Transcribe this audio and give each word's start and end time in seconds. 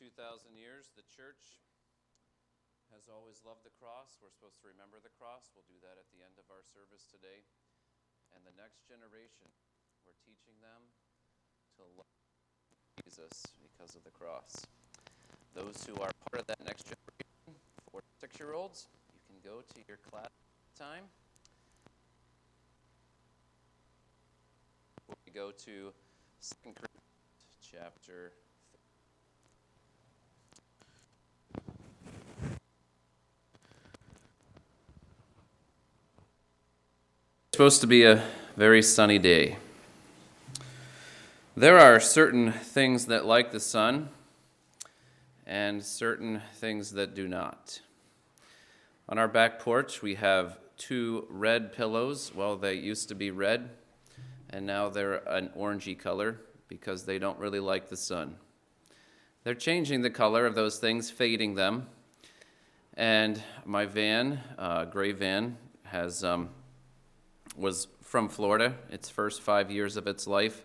2,000 0.00 0.56
years, 0.56 0.88
the 0.96 1.04
church 1.12 1.60
has 2.88 3.12
always 3.12 3.44
loved 3.44 3.68
the 3.68 3.76
cross. 3.76 4.16
We're 4.16 4.32
supposed 4.32 4.56
to 4.64 4.72
remember 4.72 4.96
the 4.96 5.12
cross. 5.12 5.52
We'll 5.52 5.68
do 5.68 5.76
that 5.84 6.00
at 6.00 6.08
the 6.08 6.24
end 6.24 6.40
of 6.40 6.48
our 6.48 6.64
service 6.64 7.04
today. 7.04 7.44
And 8.32 8.40
the 8.48 8.56
next 8.56 8.88
generation, 8.88 9.52
we're 10.08 10.16
teaching 10.24 10.56
them 10.64 10.88
to 11.76 11.84
love 12.00 12.16
Jesus 13.04 13.44
because 13.60 13.92
of 13.92 14.00
the 14.08 14.14
cross. 14.16 14.64
Those 15.52 15.84
who 15.84 15.92
are 16.00 16.08
part 16.32 16.40
of 16.40 16.48
that 16.48 16.64
next 16.64 16.88
generation, 16.88 17.60
four 17.92 18.00
six 18.16 18.40
year 18.40 18.56
olds, 18.56 18.88
you 19.12 19.20
can 19.28 19.36
go 19.44 19.60
to 19.60 19.78
your 19.84 20.00
class 20.00 20.32
time. 20.80 21.12
We 25.28 25.32
go 25.36 25.52
to 25.52 25.92
2 25.92 26.72
Corinthians 26.72 27.60
chapter 27.60 28.32
supposed 37.60 37.82
to 37.82 37.86
be 37.86 38.04
a 38.04 38.24
very 38.56 38.80
sunny 38.80 39.18
day. 39.18 39.58
There 41.54 41.78
are 41.78 42.00
certain 42.00 42.52
things 42.52 43.04
that 43.04 43.26
like 43.26 43.52
the 43.52 43.60
sun 43.60 44.08
and 45.46 45.84
certain 45.84 46.40
things 46.54 46.92
that 46.92 47.14
do 47.14 47.28
not. 47.28 47.82
On 49.10 49.18
our 49.18 49.28
back 49.28 49.58
porch, 49.58 50.00
we 50.00 50.14
have 50.14 50.56
two 50.78 51.26
red 51.28 51.74
pillows. 51.74 52.32
Well, 52.34 52.56
they 52.56 52.72
used 52.72 53.10
to 53.10 53.14
be 53.14 53.30
red, 53.30 53.68
and 54.48 54.64
now 54.64 54.88
they're 54.88 55.16
an 55.28 55.50
orangey 55.54 55.98
color 55.98 56.40
because 56.66 57.04
they 57.04 57.18
don't 57.18 57.38
really 57.38 57.60
like 57.60 57.90
the 57.90 57.96
sun. 57.98 58.36
They're 59.44 59.52
changing 59.52 60.00
the 60.00 60.08
color 60.08 60.46
of 60.46 60.54
those 60.54 60.78
things, 60.78 61.10
fading 61.10 61.56
them. 61.56 61.88
And 62.94 63.42
my 63.66 63.84
van, 63.84 64.40
uh, 64.58 64.86
gray 64.86 65.12
van, 65.12 65.58
has 65.82 66.24
um, 66.24 66.48
was 67.56 67.88
from 68.02 68.28
Florida, 68.28 68.74
its 68.90 69.08
first 69.08 69.42
five 69.42 69.70
years 69.70 69.96
of 69.96 70.06
its 70.06 70.26
life, 70.26 70.64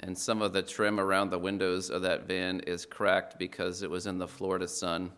and 0.00 0.16
some 0.16 0.42
of 0.42 0.52
the 0.52 0.62
trim 0.62 0.98
around 0.98 1.30
the 1.30 1.38
windows 1.38 1.90
of 1.90 2.02
that 2.02 2.26
van 2.26 2.60
is 2.60 2.84
cracked 2.84 3.38
because 3.38 3.82
it 3.82 3.90
was 3.90 4.06
in 4.06 4.18
the 4.18 4.28
Florida 4.28 4.68
sun 4.68 5.12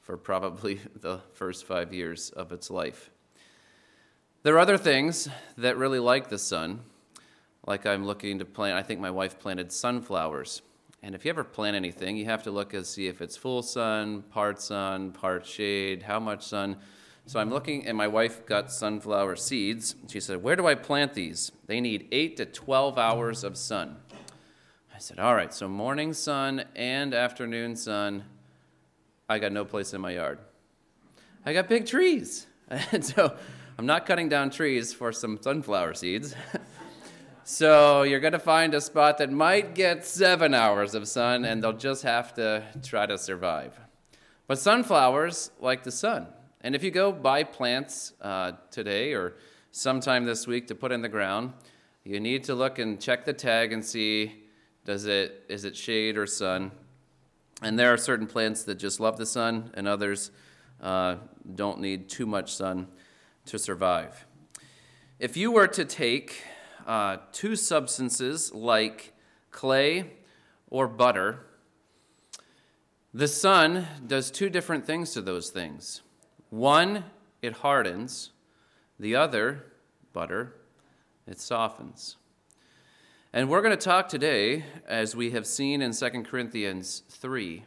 for 0.00 0.16
probably 0.16 0.80
the 1.00 1.20
first 1.32 1.66
five 1.66 1.92
years 1.92 2.30
of 2.30 2.52
its 2.52 2.70
life. 2.70 3.10
There 4.42 4.54
are 4.54 4.60
other 4.60 4.78
things 4.78 5.28
that 5.56 5.76
really 5.76 5.98
like 5.98 6.28
the 6.28 6.38
sun, 6.38 6.80
like 7.66 7.86
I'm 7.86 8.04
looking 8.04 8.38
to 8.40 8.44
plant, 8.44 8.76
I 8.76 8.82
think 8.82 9.00
my 9.00 9.10
wife 9.10 9.38
planted 9.38 9.72
sunflowers. 9.72 10.62
And 11.02 11.14
if 11.14 11.24
you 11.24 11.30
ever 11.30 11.44
plant 11.44 11.76
anything, 11.76 12.16
you 12.16 12.24
have 12.26 12.42
to 12.44 12.50
look 12.50 12.72
and 12.72 12.84
see 12.84 13.08
if 13.08 13.20
it's 13.20 13.36
full 13.36 13.62
sun, 13.62 14.22
part 14.22 14.60
sun, 14.60 15.12
part 15.12 15.46
shade, 15.46 16.02
how 16.02 16.18
much 16.18 16.46
sun. 16.46 16.78
So 17.26 17.40
I'm 17.40 17.48
looking, 17.48 17.86
and 17.86 17.96
my 17.96 18.06
wife 18.06 18.44
got 18.44 18.70
sunflower 18.70 19.36
seeds. 19.36 19.96
She 20.08 20.20
said, 20.20 20.42
Where 20.42 20.56
do 20.56 20.66
I 20.66 20.74
plant 20.74 21.14
these? 21.14 21.50
They 21.66 21.80
need 21.80 22.06
8 22.12 22.36
to 22.36 22.44
12 22.44 22.98
hours 22.98 23.44
of 23.44 23.56
sun. 23.56 23.96
I 24.94 24.98
said, 24.98 25.18
All 25.18 25.34
right, 25.34 25.52
so 25.52 25.66
morning 25.66 26.12
sun 26.12 26.64
and 26.76 27.14
afternoon 27.14 27.76
sun. 27.76 28.24
I 29.26 29.38
got 29.38 29.52
no 29.52 29.64
place 29.64 29.94
in 29.94 30.02
my 30.02 30.10
yard. 30.12 30.38
I 31.46 31.54
got 31.54 31.68
big 31.68 31.86
trees. 31.86 32.46
And 32.92 33.04
so 33.04 33.36
I'm 33.78 33.86
not 33.86 34.06
cutting 34.06 34.28
down 34.28 34.50
trees 34.50 34.92
for 34.92 35.12
some 35.12 35.38
sunflower 35.40 35.94
seeds. 35.94 36.34
so 37.44 38.02
you're 38.02 38.20
going 38.20 38.32
to 38.32 38.38
find 38.38 38.72
a 38.74 38.80
spot 38.80 39.18
that 39.18 39.30
might 39.30 39.74
get 39.74 40.04
seven 40.04 40.54
hours 40.54 40.94
of 40.94 41.06
sun, 41.06 41.44
and 41.44 41.62
they'll 41.62 41.72
just 41.72 42.02
have 42.02 42.34
to 42.34 42.62
try 42.82 43.06
to 43.06 43.18
survive. 43.18 43.78
But 44.46 44.58
sunflowers 44.58 45.50
like 45.60 45.84
the 45.84 45.90
sun. 45.90 46.26
And 46.64 46.74
if 46.74 46.82
you 46.82 46.90
go 46.90 47.12
buy 47.12 47.44
plants 47.44 48.14
uh, 48.22 48.52
today 48.70 49.12
or 49.12 49.34
sometime 49.70 50.24
this 50.24 50.46
week 50.46 50.66
to 50.68 50.74
put 50.74 50.92
in 50.92 51.02
the 51.02 51.10
ground, 51.10 51.52
you 52.04 52.18
need 52.20 52.42
to 52.44 52.54
look 52.54 52.78
and 52.78 52.98
check 52.98 53.26
the 53.26 53.34
tag 53.34 53.70
and 53.74 53.84
see 53.84 54.44
does 54.86 55.04
it 55.04 55.44
is 55.50 55.66
it 55.66 55.76
shade 55.76 56.16
or 56.16 56.26
sun. 56.26 56.70
And 57.60 57.78
there 57.78 57.92
are 57.92 57.98
certain 57.98 58.26
plants 58.26 58.64
that 58.64 58.76
just 58.76 58.98
love 58.98 59.18
the 59.18 59.26
sun, 59.26 59.72
and 59.74 59.86
others 59.86 60.30
uh, 60.82 61.16
don't 61.54 61.80
need 61.80 62.08
too 62.08 62.24
much 62.24 62.54
sun 62.54 62.88
to 63.44 63.58
survive. 63.58 64.26
If 65.18 65.36
you 65.36 65.52
were 65.52 65.68
to 65.68 65.84
take 65.84 66.44
uh, 66.86 67.18
two 67.32 67.56
substances 67.56 68.54
like 68.54 69.12
clay 69.50 70.12
or 70.70 70.88
butter, 70.88 71.40
the 73.12 73.28
sun 73.28 73.86
does 74.06 74.30
two 74.30 74.48
different 74.48 74.86
things 74.86 75.12
to 75.12 75.20
those 75.20 75.50
things. 75.50 76.00
One, 76.54 77.02
it 77.42 77.52
hardens, 77.52 78.30
the 79.00 79.16
other, 79.16 79.64
butter, 80.12 80.54
it 81.26 81.40
softens. 81.40 82.16
And 83.32 83.48
we're 83.48 83.60
going 83.60 83.76
to 83.76 83.84
talk 83.84 84.08
today, 84.08 84.64
as 84.86 85.16
we 85.16 85.32
have 85.32 85.48
seen 85.48 85.82
in 85.82 85.92
2 85.92 86.10
Corinthians 86.22 87.02
3, 87.08 87.64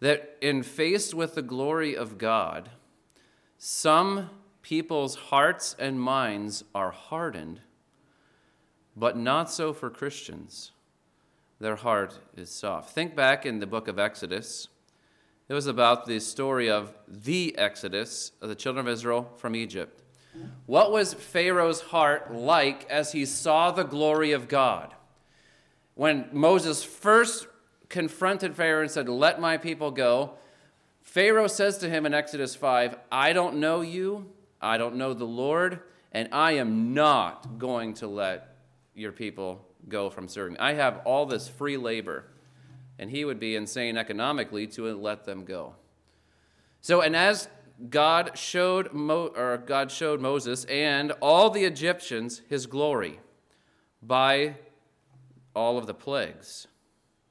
that 0.00 0.36
in 0.42 0.62
faced 0.62 1.14
with 1.14 1.34
the 1.34 1.40
glory 1.40 1.96
of 1.96 2.18
God, 2.18 2.68
some 3.56 4.28
people's 4.60 5.14
hearts 5.14 5.74
and 5.78 5.98
minds 5.98 6.62
are 6.74 6.90
hardened, 6.90 7.62
but 8.94 9.16
not 9.16 9.50
so 9.50 9.72
for 9.72 9.88
Christians. 9.88 10.72
Their 11.58 11.76
heart 11.76 12.18
is 12.36 12.50
soft. 12.50 12.90
Think 12.90 13.16
back 13.16 13.46
in 13.46 13.60
the 13.60 13.66
book 13.66 13.88
of 13.88 13.98
Exodus 13.98 14.68
it 15.48 15.54
was 15.54 15.66
about 15.66 16.06
the 16.06 16.20
story 16.20 16.70
of 16.70 16.94
the 17.06 17.56
Exodus 17.58 18.32
of 18.40 18.48
the 18.48 18.54
children 18.54 18.86
of 18.86 18.92
Israel 18.92 19.30
from 19.36 19.54
Egypt. 19.54 20.02
What 20.66 20.90
was 20.90 21.14
Pharaoh's 21.14 21.80
heart 21.80 22.34
like 22.34 22.88
as 22.90 23.12
he 23.12 23.24
saw 23.24 23.70
the 23.70 23.84
glory 23.84 24.32
of 24.32 24.48
God? 24.48 24.94
When 25.94 26.28
Moses 26.32 26.82
first 26.82 27.46
confronted 27.88 28.56
Pharaoh 28.56 28.82
and 28.82 28.90
said, 28.90 29.08
Let 29.08 29.40
my 29.40 29.56
people 29.56 29.90
go, 29.90 30.34
Pharaoh 31.02 31.46
says 31.46 31.78
to 31.78 31.88
him 31.88 32.06
in 32.06 32.14
Exodus 32.14 32.56
5, 32.56 32.96
I 33.12 33.32
don't 33.32 33.56
know 33.56 33.82
you, 33.82 34.32
I 34.60 34.78
don't 34.78 34.96
know 34.96 35.14
the 35.14 35.26
Lord, 35.26 35.80
and 36.10 36.28
I 36.32 36.52
am 36.52 36.94
not 36.94 37.58
going 37.58 37.94
to 37.94 38.08
let 38.08 38.56
your 38.94 39.12
people 39.12 39.64
go 39.88 40.10
from 40.10 40.26
serving. 40.26 40.58
I 40.58 40.72
have 40.72 41.02
all 41.04 41.26
this 41.26 41.46
free 41.46 41.76
labor 41.76 42.24
and 42.98 43.10
he 43.10 43.24
would 43.24 43.40
be 43.40 43.56
insane 43.56 43.96
economically 43.96 44.66
to 44.68 44.94
let 44.96 45.24
them 45.24 45.44
go. 45.44 45.74
So, 46.80 47.00
and 47.00 47.16
as 47.16 47.48
God 47.90 48.38
showed, 48.38 48.92
Mo, 48.92 49.32
or 49.34 49.58
God 49.58 49.90
showed 49.90 50.20
Moses 50.20 50.64
and 50.66 51.12
all 51.20 51.50
the 51.50 51.64
Egyptians 51.64 52.42
his 52.48 52.66
glory 52.66 53.20
by 54.02 54.56
all 55.54 55.78
of 55.78 55.86
the 55.86 55.94
plagues, 55.94 56.68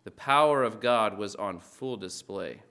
the 0.03 0.11
power 0.11 0.63
of 0.63 0.81
God 0.81 1.17
was 1.17 1.35
on 1.35 1.59
full 1.59 1.97
display. 1.97 2.61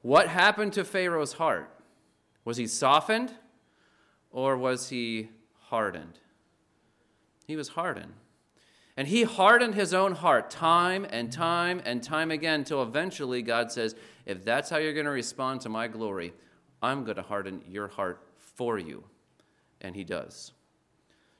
What 0.00 0.28
happened 0.28 0.72
to 0.72 0.84
Pharaoh's 0.84 1.34
heart? 1.34 1.70
Was 2.44 2.56
he 2.56 2.66
softened 2.66 3.32
or 4.32 4.56
was 4.56 4.88
he 4.88 5.28
hardened? 5.68 6.18
He 7.46 7.54
was 7.54 7.68
hardened. 7.68 8.14
And 8.96 9.08
he 9.08 9.22
hardened 9.22 9.74
his 9.74 9.94
own 9.94 10.12
heart 10.12 10.50
time 10.50 11.06
and 11.08 11.32
time 11.32 11.80
and 11.84 12.02
time 12.02 12.30
again 12.30 12.60
until 12.60 12.82
eventually 12.82 13.40
God 13.40 13.72
says, 13.72 13.94
If 14.26 14.44
that's 14.44 14.68
how 14.68 14.76
you're 14.76 14.92
going 14.92 15.06
to 15.06 15.12
respond 15.12 15.62
to 15.62 15.68
my 15.68 15.88
glory, 15.88 16.34
I'm 16.82 17.04
going 17.04 17.16
to 17.16 17.22
harden 17.22 17.62
your 17.68 17.88
heart 17.88 18.20
for 18.38 18.78
you. 18.78 19.04
And 19.80 19.96
he 19.96 20.04
does. 20.04 20.52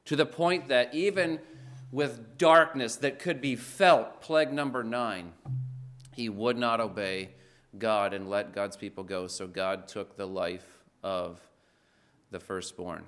To 0.07 0.17
the 0.17 0.27
point 0.27 0.69
that 0.69 0.95
even 0.95 1.41
with 1.91 2.39
darkness 2.39 2.97
that 2.97 3.19
could 3.19 3.41
be 3.41 3.55
felt, 3.55 4.23
plague 4.23 4.53
number 4.53 4.83
nine, 4.83 5.33
he 6.15 6.29
would 6.29 6.57
not 6.57 6.81
obey 6.81 7.31
God 7.79 8.15
and 8.15 8.29
let 8.29 8.53
God's 8.53 8.77
people 8.77 9.05
go. 9.05 9.27
So 9.27 9.47
God 9.47 9.89
took 9.89 10.17
the 10.17 10.27
life 10.27 10.83
of 11.03 11.39
the 12.31 12.41
firstborn. 12.41 13.05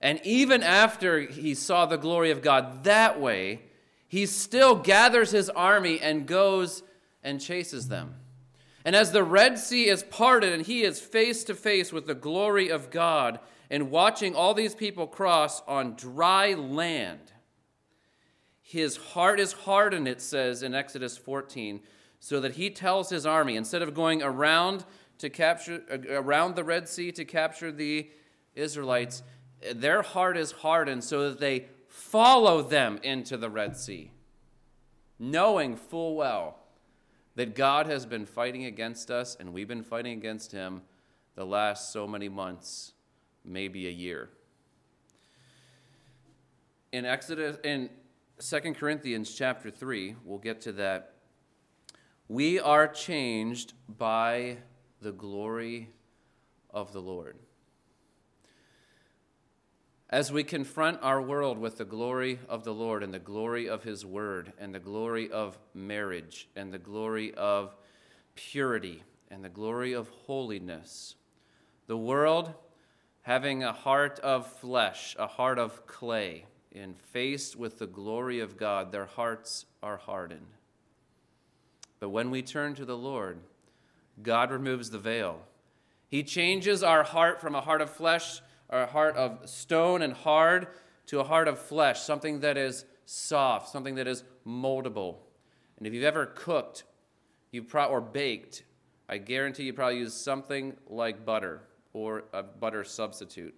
And 0.00 0.20
even 0.22 0.62
after 0.62 1.20
he 1.20 1.54
saw 1.54 1.86
the 1.86 1.96
glory 1.96 2.30
of 2.30 2.42
God 2.42 2.84
that 2.84 3.20
way, 3.20 3.62
he 4.16 4.24
still 4.24 4.74
gathers 4.76 5.30
his 5.30 5.50
army 5.50 6.00
and 6.00 6.26
goes 6.26 6.82
and 7.22 7.38
chases 7.38 7.88
them. 7.88 8.14
And 8.82 8.96
as 8.96 9.12
the 9.12 9.22
Red 9.22 9.58
Sea 9.58 9.88
is 9.88 10.04
parted 10.04 10.54
and 10.54 10.64
he 10.64 10.84
is 10.84 10.98
face 10.98 11.44
to 11.44 11.54
face 11.54 11.92
with 11.92 12.06
the 12.06 12.14
glory 12.14 12.70
of 12.70 12.88
God 12.88 13.40
and 13.68 13.90
watching 13.90 14.34
all 14.34 14.54
these 14.54 14.74
people 14.74 15.06
cross 15.06 15.60
on 15.68 15.96
dry 15.96 16.54
land, 16.54 17.30
his 18.62 18.96
heart 18.96 19.38
is 19.38 19.52
hardened, 19.52 20.08
it 20.08 20.22
says 20.22 20.62
in 20.62 20.74
Exodus 20.74 21.18
14, 21.18 21.82
so 22.18 22.40
that 22.40 22.52
he 22.52 22.70
tells 22.70 23.10
his 23.10 23.26
army, 23.26 23.54
instead 23.54 23.82
of 23.82 23.92
going 23.92 24.22
around 24.22 24.86
to 25.18 25.28
capture 25.28 25.82
uh, 25.92 26.14
around 26.14 26.56
the 26.56 26.64
Red 26.64 26.88
Sea 26.88 27.12
to 27.12 27.26
capture 27.26 27.70
the 27.70 28.08
Israelites, 28.54 29.22
their 29.74 30.00
heart 30.00 30.38
is 30.38 30.52
hardened 30.52 31.04
so 31.04 31.28
that 31.28 31.38
they 31.38 31.66
follow 32.16 32.62
them 32.62 32.98
into 33.02 33.36
the 33.36 33.50
Red 33.50 33.76
Sea, 33.76 34.10
knowing 35.18 35.76
full 35.76 36.16
well 36.16 36.56
that 37.34 37.54
God 37.54 37.86
has 37.88 38.06
been 38.06 38.24
fighting 38.24 38.64
against 38.64 39.10
us 39.10 39.36
and 39.38 39.52
we've 39.52 39.68
been 39.68 39.82
fighting 39.82 40.16
against 40.16 40.50
him 40.50 40.80
the 41.34 41.44
last 41.44 41.92
so 41.92 42.06
many 42.06 42.30
months, 42.30 42.94
maybe 43.44 43.86
a 43.86 43.90
year. 43.90 44.30
In 46.90 47.04
Exodus 47.04 47.58
in 47.62 47.90
2 48.38 48.72
Corinthians 48.72 49.34
chapter 49.34 49.70
3, 49.70 50.16
we'll 50.24 50.38
get 50.38 50.62
to 50.62 50.72
that. 50.72 51.16
We 52.28 52.58
are 52.58 52.88
changed 52.88 53.74
by 53.98 54.56
the 55.02 55.12
glory 55.12 55.90
of 56.70 56.94
the 56.94 57.02
Lord. 57.02 57.36
As 60.16 60.32
we 60.32 60.44
confront 60.44 61.02
our 61.02 61.20
world 61.20 61.58
with 61.58 61.76
the 61.76 61.84
glory 61.84 62.38
of 62.48 62.64
the 62.64 62.72
Lord 62.72 63.02
and 63.02 63.12
the 63.12 63.18
glory 63.18 63.68
of 63.68 63.82
His 63.82 64.06
Word 64.06 64.50
and 64.58 64.74
the 64.74 64.80
glory 64.80 65.30
of 65.30 65.58
marriage 65.74 66.48
and 66.56 66.72
the 66.72 66.78
glory 66.78 67.34
of 67.34 67.76
purity 68.34 69.02
and 69.30 69.44
the 69.44 69.50
glory 69.50 69.92
of 69.92 70.08
holiness, 70.08 71.16
the 71.86 71.98
world 71.98 72.54
having 73.20 73.62
a 73.62 73.74
heart 73.74 74.18
of 74.20 74.46
flesh, 74.46 75.14
a 75.18 75.26
heart 75.26 75.58
of 75.58 75.86
clay, 75.86 76.46
and 76.74 76.98
faced 76.98 77.54
with 77.54 77.78
the 77.78 77.86
glory 77.86 78.40
of 78.40 78.56
God, 78.56 78.92
their 78.92 79.04
hearts 79.04 79.66
are 79.82 79.98
hardened. 79.98 80.46
But 82.00 82.08
when 82.08 82.30
we 82.30 82.40
turn 82.40 82.74
to 82.76 82.86
the 82.86 82.96
Lord, 82.96 83.40
God 84.22 84.50
removes 84.50 84.88
the 84.88 84.98
veil. 84.98 85.40
He 86.08 86.22
changes 86.22 86.82
our 86.82 87.02
heart 87.02 87.38
from 87.38 87.54
a 87.54 87.60
heart 87.60 87.82
of 87.82 87.90
flesh 87.90 88.40
a 88.70 88.86
heart 88.86 89.16
of 89.16 89.48
stone 89.48 90.02
and 90.02 90.12
hard 90.12 90.68
to 91.06 91.20
a 91.20 91.24
heart 91.24 91.48
of 91.48 91.58
flesh, 91.58 92.00
something 92.00 92.40
that 92.40 92.56
is 92.56 92.84
soft, 93.04 93.68
something 93.70 93.94
that 93.94 94.06
is 94.06 94.24
moldable. 94.46 95.16
And 95.78 95.86
if 95.86 95.92
you've 95.92 96.04
ever 96.04 96.26
cooked 96.26 96.84
you 97.52 97.62
pro- 97.62 97.86
or 97.86 98.00
baked, 98.00 98.64
I 99.08 99.18
guarantee 99.18 99.64
you 99.64 99.72
probably 99.72 99.98
use 99.98 100.14
something 100.14 100.76
like 100.88 101.24
butter 101.24 101.62
or 101.92 102.24
a 102.32 102.42
butter 102.42 102.84
substitute. 102.84 103.54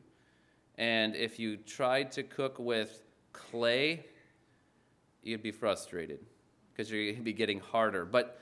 And 0.76 1.16
if 1.16 1.38
you 1.38 1.56
tried 1.56 2.12
to 2.12 2.22
cook 2.22 2.58
with 2.58 3.02
clay, 3.32 4.04
you'd 5.22 5.42
be 5.42 5.50
frustrated 5.50 6.20
because 6.72 6.90
you'd 6.90 7.24
be 7.24 7.32
getting 7.32 7.60
harder. 7.60 8.04
But 8.04 8.40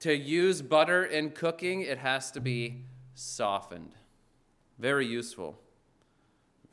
to 0.00 0.14
use 0.14 0.60
butter 0.60 1.04
in 1.04 1.30
cooking, 1.30 1.82
it 1.82 1.98
has 1.98 2.30
to 2.32 2.40
be 2.40 2.84
softened. 3.14 3.94
Very 4.78 5.06
useful 5.06 5.58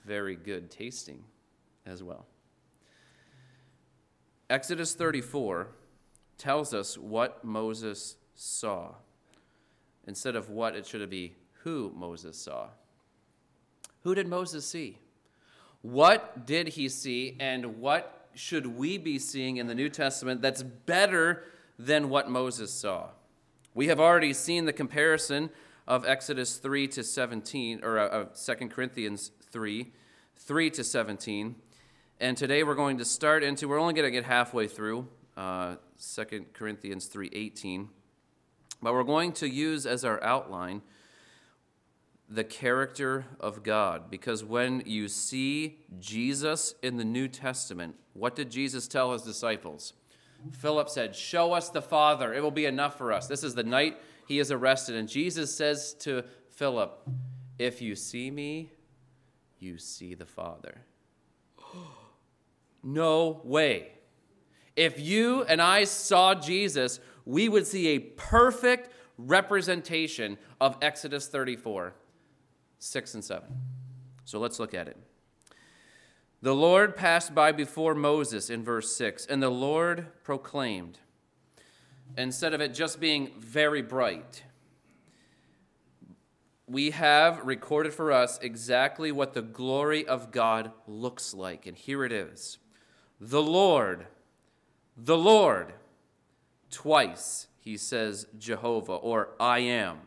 very 0.06 0.36
good 0.36 0.70
tasting 0.70 1.24
as 1.86 2.04
well. 2.04 2.26
Exodus 4.50 4.96
34 4.96 5.68
tells 6.38 6.74
us 6.74 6.98
what 6.98 7.44
Moses 7.44 8.16
saw. 8.34 8.96
Instead 10.08 10.36
of 10.36 10.50
what, 10.50 10.76
it 10.76 10.88
should 10.88 11.08
be 11.10 11.36
who 11.64 11.92
Moses 11.96 12.38
saw. 12.38 12.70
Who 14.04 14.16
did 14.16 14.28
Moses 14.28 14.66
see? 14.66 14.98
What 15.82 16.46
did 16.46 16.70
he 16.70 16.90
see, 16.90 17.38
and 17.40 17.80
what 17.80 18.30
should 18.34 18.66
we 18.66 18.98
be 18.98 19.20
seeing 19.20 19.58
in 19.58 19.68
the 19.68 19.76
New 19.76 19.90
Testament 19.90 20.42
that's 20.42 20.64
better 20.64 21.44
than 21.78 22.10
what 22.10 22.30
Moses 22.30 22.74
saw? 22.74 23.10
We 23.74 23.88
have 23.88 24.00
already 24.00 24.34
seen 24.34 24.66
the 24.66 24.74
comparison 24.74 25.50
of 25.88 26.06
Exodus 26.06 26.58
3 26.58 26.88
to 26.90 27.04
17, 27.04 27.82
or 27.84 28.00
uh, 28.00 28.08
of 28.08 28.34
2 28.34 28.68
Corinthians 28.70 29.32
3, 29.52 29.92
3 30.36 30.70
to 30.72 30.84
17. 30.84 31.56
And 32.20 32.36
today 32.36 32.64
we're 32.64 32.76
going 32.76 32.98
to 32.98 33.06
start 33.06 33.44
into, 33.44 33.68
we're 33.68 33.80
only 33.80 33.94
going 33.94 34.06
to 34.06 34.12
get 34.12 34.26
halfway 34.26 34.68
through 34.68 35.08
uh, 35.38 35.76
2 36.16 36.46
Corinthians 36.54 37.06
3 37.06 37.30
18. 37.32 37.90
But 38.82 38.94
we're 38.94 39.04
going 39.04 39.34
to 39.34 39.48
use 39.48 39.86
as 39.86 40.06
our 40.06 40.22
outline 40.24 40.82
the 42.30 42.44
character 42.44 43.26
of 43.40 43.64
God. 43.64 44.10
Because 44.10 44.44
when 44.44 44.84
you 44.86 45.08
see 45.08 45.80
Jesus 46.00 46.76
in 46.84 46.98
the 46.98 47.06
New 47.06 47.28
Testament, 47.28 47.96
what 48.14 48.36
did 48.36 48.52
Jesus 48.52 48.88
tell 48.88 49.14
his 49.14 49.24
disciples? 49.24 49.94
Philip 50.52 50.90
said, 50.90 51.16
Show 51.16 51.54
us 51.54 51.70
the 51.70 51.82
Father. 51.82 52.34
It 52.34 52.42
will 52.42 52.52
be 52.52 52.66
enough 52.66 52.98
for 52.98 53.12
us. 53.12 53.28
This 53.28 53.44
is 53.44 53.56
the 53.56 53.64
night 53.64 53.98
he 54.28 54.40
is 54.40 54.52
arrested. 54.52 54.96
And 54.96 55.10
Jesus 55.10 55.54
says 55.54 55.94
to 56.02 56.24
Philip, 56.52 57.08
If 57.58 57.82
you 57.82 57.96
see 57.96 58.30
me, 58.32 58.72
you 59.60 59.78
see 59.78 60.14
the 60.14 60.26
Father. 60.26 60.82
no 62.84 63.42
way. 63.44 63.92
If 64.76 65.00
you 65.00 65.44
and 65.44 65.62
I 65.62 65.84
saw 65.84 66.34
Jesus, 66.36 67.00
we 67.26 67.50
would 67.50 67.68
see 67.68 67.90
a 67.90 68.00
perfect 68.00 68.90
representation 69.18 70.38
of 70.62 70.78
Exodus 70.82 71.28
34, 71.28 71.94
6 72.80 73.14
and 73.14 73.24
7. 73.24 73.44
So 74.26 74.40
let's 74.40 74.60
look 74.60 74.74
at 74.74 74.88
it. 74.88 74.98
The 76.42 76.56
Lord 76.56 76.96
passed 76.96 77.36
by 77.36 77.52
before 77.52 77.94
Moses 77.94 78.50
in 78.50 78.64
verse 78.64 78.96
6, 78.96 79.26
and 79.26 79.44
the 79.44 79.50
Lord 79.50 80.08
proclaimed, 80.24 81.00
instead 82.18 82.54
of 82.54 82.62
it 82.62 82.74
just 82.74 83.02
being 83.02 83.32
very 83.38 83.82
bright, 83.82 84.44
we 86.70 86.92
have 86.92 87.46
recorded 87.46 87.94
for 87.94 88.12
us 88.12 88.38
exactly 88.42 89.12
what 89.12 89.34
the 89.34 89.42
glory 89.42 90.08
of 90.08 90.32
God 90.32 90.72
looks 90.88 91.34
like. 91.34 91.66
And 91.66 91.76
here 91.76 92.06
it 92.06 92.12
is 92.12 92.60
The 93.20 93.42
Lord, 93.42 94.08
the 94.96 95.18
Lord. 95.18 95.74
Twice 96.70 97.48
he 97.60 97.78
says 97.78 98.28
Jehovah 98.38 98.94
or 98.94 99.30
I 99.40 99.60
am. 99.60 99.98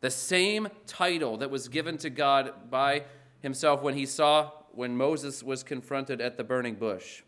The 0.00 0.10
same 0.10 0.68
title 0.86 1.38
that 1.38 1.50
was 1.50 1.68
given 1.68 1.98
to 1.98 2.10
God 2.10 2.70
by 2.70 3.04
himself 3.40 3.82
when 3.82 3.94
he 3.94 4.06
saw 4.06 4.52
when 4.72 4.96
Moses 4.96 5.42
was 5.42 5.62
confronted 5.62 6.20
at 6.20 6.36
the 6.36 6.44
burning 6.44 6.76
bush. 6.76 7.22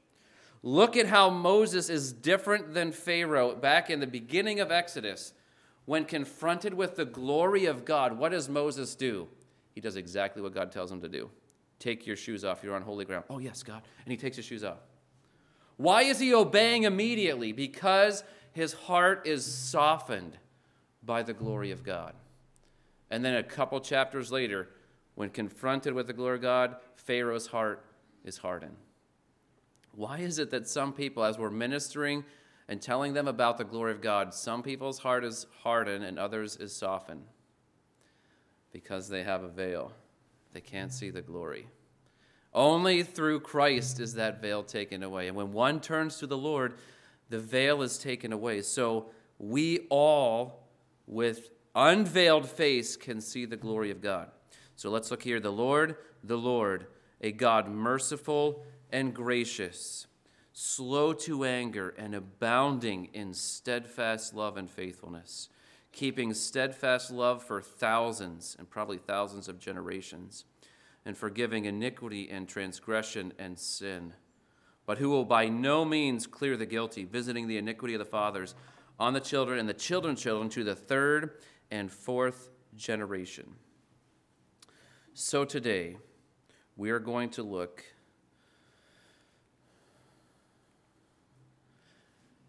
Look 0.62 0.96
at 0.96 1.06
how 1.06 1.30
Moses 1.30 1.88
is 1.88 2.12
different 2.12 2.74
than 2.74 2.92
Pharaoh 2.92 3.54
back 3.54 3.90
in 3.90 4.00
the 4.00 4.06
beginning 4.06 4.60
of 4.60 4.70
Exodus 4.70 5.32
when 5.88 6.04
confronted 6.04 6.74
with 6.74 6.96
the 6.96 7.04
glory 7.06 7.64
of 7.64 7.86
God, 7.86 8.18
what 8.18 8.30
does 8.30 8.46
Moses 8.46 8.94
do? 8.94 9.26
He 9.74 9.80
does 9.80 9.96
exactly 9.96 10.42
what 10.42 10.52
God 10.52 10.70
tells 10.70 10.92
him 10.92 11.00
to 11.00 11.08
do. 11.08 11.30
Take 11.78 12.06
your 12.06 12.14
shoes 12.14 12.44
off. 12.44 12.62
You're 12.62 12.74
on 12.76 12.82
holy 12.82 13.06
ground. 13.06 13.24
Oh, 13.30 13.38
yes, 13.38 13.62
God. 13.62 13.80
And 14.04 14.10
he 14.10 14.18
takes 14.18 14.36
his 14.36 14.44
shoes 14.44 14.62
off. 14.62 14.80
Why 15.78 16.02
is 16.02 16.18
he 16.18 16.34
obeying 16.34 16.82
immediately? 16.82 17.52
Because 17.52 18.22
his 18.52 18.74
heart 18.74 19.26
is 19.26 19.46
softened 19.46 20.36
by 21.02 21.22
the 21.22 21.32
glory 21.32 21.70
of 21.70 21.84
God. 21.84 22.12
And 23.10 23.24
then 23.24 23.36
a 23.36 23.42
couple 23.42 23.80
chapters 23.80 24.30
later, 24.30 24.68
when 25.14 25.30
confronted 25.30 25.94
with 25.94 26.06
the 26.06 26.12
glory 26.12 26.36
of 26.36 26.42
God, 26.42 26.76
Pharaoh's 26.96 27.46
heart 27.46 27.82
is 28.24 28.36
hardened. 28.36 28.76
Why 29.92 30.18
is 30.18 30.38
it 30.38 30.50
that 30.50 30.68
some 30.68 30.92
people, 30.92 31.24
as 31.24 31.38
we're 31.38 31.48
ministering 31.48 32.24
and 32.68 32.82
telling 32.82 33.14
them 33.14 33.26
about 33.26 33.56
the 33.56 33.64
glory 33.64 33.92
of 33.92 34.02
God, 34.02 34.34
some 34.34 34.62
people's 34.62 34.98
heart 34.98 35.24
is 35.24 35.46
hardened 35.62 36.04
and 36.04 36.18
others 36.18 36.56
is 36.56 36.74
softened 36.74 37.24
because 38.72 39.08
they 39.08 39.22
have 39.22 39.42
a 39.42 39.48
veil. 39.48 39.92
They 40.52 40.60
can't 40.60 40.92
see 40.92 41.10
the 41.10 41.22
glory. 41.22 41.68
Only 42.52 43.02
through 43.02 43.40
Christ 43.40 44.00
is 44.00 44.14
that 44.14 44.42
veil 44.42 44.62
taken 44.62 45.02
away. 45.02 45.28
And 45.28 45.36
when 45.36 45.52
one 45.52 45.80
turns 45.80 46.18
to 46.18 46.26
the 46.26 46.36
Lord, 46.36 46.74
the 47.30 47.38
veil 47.38 47.82
is 47.82 47.98
taken 47.98 48.32
away. 48.32 48.62
So 48.62 49.10
we 49.38 49.86
all, 49.90 50.68
with 51.06 51.50
unveiled 51.74 52.48
face, 52.48 52.96
can 52.96 53.20
see 53.20 53.44
the 53.44 53.56
glory 53.56 53.90
of 53.90 54.02
God. 54.02 54.30
So 54.76 54.90
let's 54.90 55.10
look 55.10 55.22
here. 55.22 55.40
The 55.40 55.52
Lord, 55.52 55.96
the 56.24 56.38
Lord, 56.38 56.86
a 57.20 57.32
God 57.32 57.68
merciful 57.68 58.64
and 58.90 59.14
gracious 59.14 60.07
slow 60.60 61.12
to 61.12 61.44
anger, 61.44 61.94
and 61.96 62.16
abounding 62.16 63.08
in 63.12 63.32
steadfast 63.32 64.34
love 64.34 64.56
and 64.56 64.68
faithfulness, 64.68 65.48
keeping 65.92 66.34
steadfast 66.34 67.12
love 67.12 67.44
for 67.44 67.62
thousands 67.62 68.56
and 68.58 68.68
probably 68.68 68.98
thousands 68.98 69.48
of 69.48 69.60
generations, 69.60 70.44
and 71.04 71.16
forgiving 71.16 71.64
iniquity 71.64 72.28
and 72.28 72.48
transgression 72.48 73.32
and 73.38 73.56
sin, 73.56 74.12
but 74.84 74.98
who 74.98 75.08
will 75.10 75.24
by 75.24 75.48
no 75.48 75.84
means 75.84 76.26
clear 76.26 76.56
the 76.56 76.66
guilty, 76.66 77.04
visiting 77.04 77.46
the 77.46 77.56
iniquity 77.56 77.94
of 77.94 78.00
the 78.00 78.04
fathers 78.04 78.56
on 78.98 79.12
the 79.12 79.20
children 79.20 79.60
and 79.60 79.68
the 79.68 79.72
children's 79.72 80.20
children 80.20 80.48
to 80.48 80.64
the 80.64 80.74
third 80.74 81.38
and 81.70 81.88
fourth 81.88 82.50
generation. 82.74 83.54
So 85.14 85.44
today, 85.44 85.98
we 86.76 86.90
are 86.90 86.98
going 86.98 87.30
to 87.30 87.44
look 87.44 87.84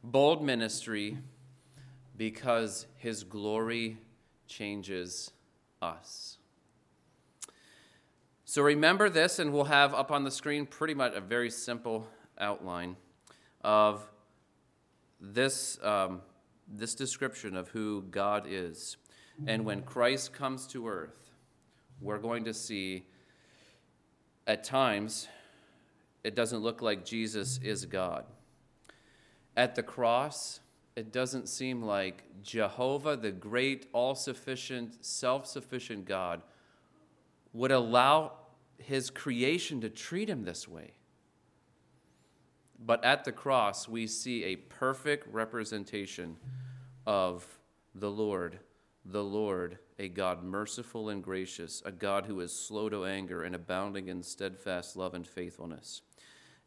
Bold 0.03 0.43
ministry 0.43 1.17
because 2.15 2.87
his 2.97 3.23
glory 3.23 3.97
changes 4.47 5.31
us. 5.81 6.37
So 8.45 8.63
remember 8.63 9.09
this, 9.09 9.39
and 9.39 9.53
we'll 9.53 9.65
have 9.65 9.93
up 9.93 10.11
on 10.11 10.23
the 10.23 10.31
screen 10.31 10.65
pretty 10.65 10.93
much 10.93 11.13
a 11.13 11.21
very 11.21 11.49
simple 11.49 12.07
outline 12.39 12.95
of 13.61 14.09
this 15.21 15.77
um, 15.83 16.21
this 16.67 16.95
description 16.95 17.55
of 17.55 17.69
who 17.69 18.03
God 18.09 18.45
is. 18.47 18.97
And 19.47 19.65
when 19.65 19.83
Christ 19.83 20.33
comes 20.33 20.67
to 20.67 20.87
earth, 20.87 21.29
we're 22.01 22.17
going 22.17 22.43
to 22.45 22.53
see 22.53 23.05
at 24.45 24.63
times 24.63 25.27
it 26.23 26.35
doesn't 26.35 26.59
look 26.59 26.81
like 26.81 27.05
Jesus 27.05 27.59
is 27.63 27.85
God. 27.85 28.25
At 29.59 29.75
the 29.75 29.83
cross, 29.83 30.61
it 30.95 31.11
doesn't 31.11 31.49
seem 31.49 31.83
like 31.83 32.23
Jehovah, 32.41 33.17
the 33.17 33.33
great, 33.33 33.87
all 33.91 34.15
sufficient, 34.15 35.03
self 35.03 35.45
sufficient 35.47 36.05
God, 36.05 36.41
would 37.51 37.71
allow 37.71 38.31
his 38.77 39.09
creation 39.09 39.81
to 39.81 39.89
treat 39.89 40.29
him 40.29 40.45
this 40.45 40.65
way. 40.65 40.93
But 42.79 43.03
at 43.03 43.25
the 43.25 43.33
cross, 43.33 43.85
we 43.85 44.07
see 44.07 44.45
a 44.45 44.55
perfect 44.55 45.27
representation 45.27 46.37
of 47.05 47.45
the 47.93 48.09
Lord, 48.09 48.59
the 49.03 49.25
Lord, 49.25 49.77
a 49.97 50.07
God 50.07 50.41
merciful 50.41 51.09
and 51.09 51.21
gracious, 51.21 51.83
a 51.83 51.91
God 51.91 52.27
who 52.27 52.39
is 52.39 52.57
slow 52.57 52.87
to 52.87 53.03
anger 53.03 53.43
and 53.43 53.53
abounding 53.53 54.07
in 54.07 54.23
steadfast 54.23 54.95
love 54.95 55.15
and 55.15 55.27
faithfulness. 55.27 56.01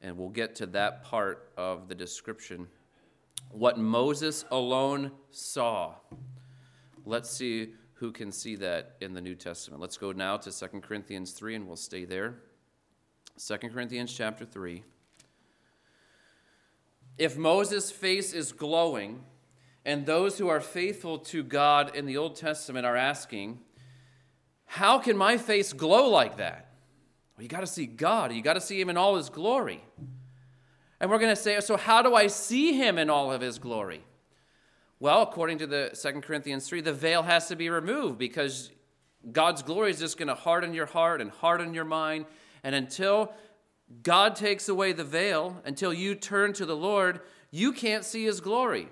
And 0.03 0.19
we'll 0.19 0.29
get 0.29 0.55
to 0.57 0.67
that 0.67 1.05
part 1.05 1.53
of 1.57 1.89
the 1.89 1.95
description. 1.95 2.69
What 3.53 3.79
Moses 3.79 4.45
alone 4.51 5.13
saw. 5.31 5.95
Let's 7.05 7.31
see 7.31 7.75
who 7.95 8.11
can 8.11 8.33
see 8.33 8.57
that 8.57 8.97
in 9.01 9.15
the 9.15 9.21
New 9.21 9.35
Testament. 9.35 9.81
Let's 9.81 9.97
go 9.97 10.11
now 10.11 10.37
to 10.39 10.51
2 10.51 10.81
Corinthians 10.81 11.33
3 11.33 11.55
and 11.55 11.67
we'll 11.67 11.77
stay 11.77 12.05
there. 12.05 12.37
2 13.39 13.57
Corinthians 13.69 14.13
chapter 14.13 14.45
3. 14.45 14.83
If 17.19 17.37
Moses' 17.37 17.91
face 17.91 18.33
is 18.33 18.53
glowing, 18.53 19.23
and 19.85 20.07
those 20.07 20.39
who 20.39 20.49
are 20.49 20.61
faithful 20.61 21.19
to 21.19 21.43
God 21.43 21.95
in 21.97 22.07
the 22.07 22.17
Old 22.17 22.37
Testament 22.37 22.87
are 22.87 22.97
asking, 22.97 23.61
How 24.65 24.99
can 24.99 25.17
my 25.17 25.37
face 25.37 25.73
glow 25.73 26.09
like 26.09 26.37
that? 26.37 26.73
Well, 27.37 27.43
you 27.43 27.49
got 27.49 27.61
to 27.61 27.67
see 27.67 27.87
God. 27.87 28.33
You 28.33 28.43
got 28.43 28.55
to 28.55 28.61
see 28.61 28.81
Him 28.81 28.91
in 28.91 28.97
all 28.97 29.17
His 29.17 29.29
glory. 29.29 29.83
And 31.03 31.11
we're 31.11 31.19
going 31.19 31.35
to 31.35 31.43
say, 31.43 31.59
So, 31.59 31.77
how 31.77 32.01
do 32.01 32.15
I 32.15 32.29
see 32.29 32.75
Him 32.75 32.97
in 32.97 33.11
all 33.11 33.33
of 33.33 33.41
His 33.41 33.59
glory? 33.59 34.05
Well, 35.01 35.23
according 35.23 35.59
to 35.59 35.67
the 35.67 35.91
2 36.01 36.21
Corinthians 36.21 36.69
3, 36.69 36.81
the 36.81 36.93
veil 36.93 37.25
has 37.25 37.49
to 37.49 37.57
be 37.57 37.69
removed 37.69 38.19
because 38.19 38.71
God's 39.33 39.65
glory 39.65 39.91
is 39.91 39.99
just 39.99 40.17
going 40.17 40.29
to 40.29 40.37
harden 40.37 40.73
your 40.73 40.87
heart 40.87 41.21
and 41.21 41.33
harden 41.33 41.75
your 41.75 41.85
mind. 41.85 42.27
And 42.63 42.77
until 42.77 43.33
God 44.05 44.37
takes 44.37 44.69
away 44.69 44.93
the 44.93 45.03
veil, 45.03 45.61
until 45.65 45.93
you 45.93 46.15
turn 46.15 46.53
to 46.53 46.65
the 46.65 46.77
Lord, 46.77 47.21
you 47.51 47.73
can't 47.73 48.05
see 48.05 48.25
His 48.25 48.41
glory. 48.41 48.89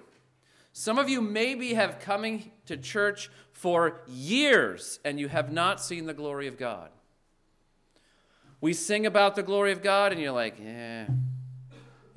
Some 0.73 0.99
of 0.99 1.09
you 1.09 1.21
maybe 1.21 1.75
have 1.75 2.01
coming 2.01 2.51
to 2.67 2.77
church 2.77 3.31
for 3.53 4.01
years 4.09 4.99
and 5.05 5.21
you 5.21 5.29
have 5.29 5.53
not 5.53 5.81
seen 5.81 6.07
the 6.07 6.15
glory 6.15 6.49
of 6.49 6.59
God. 6.59 6.91
We 8.61 8.73
sing 8.73 9.07
about 9.07 9.37
the 9.37 9.45
glory 9.45 9.71
of 9.71 9.81
God 9.81 10.11
and 10.11 10.21
you're 10.21 10.33
like, 10.33 10.59
yeah, 10.61 11.07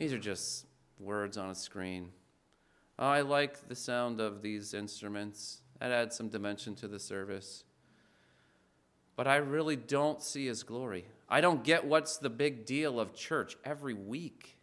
these 0.03 0.11
are 0.11 0.19
just 0.19 0.65
words 0.99 1.37
on 1.37 1.49
a 1.49 1.55
screen. 1.55 2.09
Oh, 2.99 3.07
I 3.07 3.21
like 3.21 3.69
the 3.69 3.75
sound 3.75 4.19
of 4.19 4.41
these 4.41 4.73
instruments. 4.73 5.61
That 5.79 5.91
adds 5.91 6.17
some 6.17 6.27
dimension 6.27 6.75
to 6.75 6.89
the 6.89 6.99
service. 6.99 7.63
But 9.15 9.25
I 9.25 9.37
really 9.37 9.77
don't 9.77 10.21
see 10.21 10.47
his 10.47 10.61
glory. 10.63 11.05
I 11.29 11.39
don't 11.39 11.63
get 11.63 11.85
what's 11.85 12.17
the 12.17 12.29
big 12.29 12.65
deal 12.65 12.99
of 12.99 13.13
church 13.13 13.55
every 13.63 13.93
week. 13.93 14.57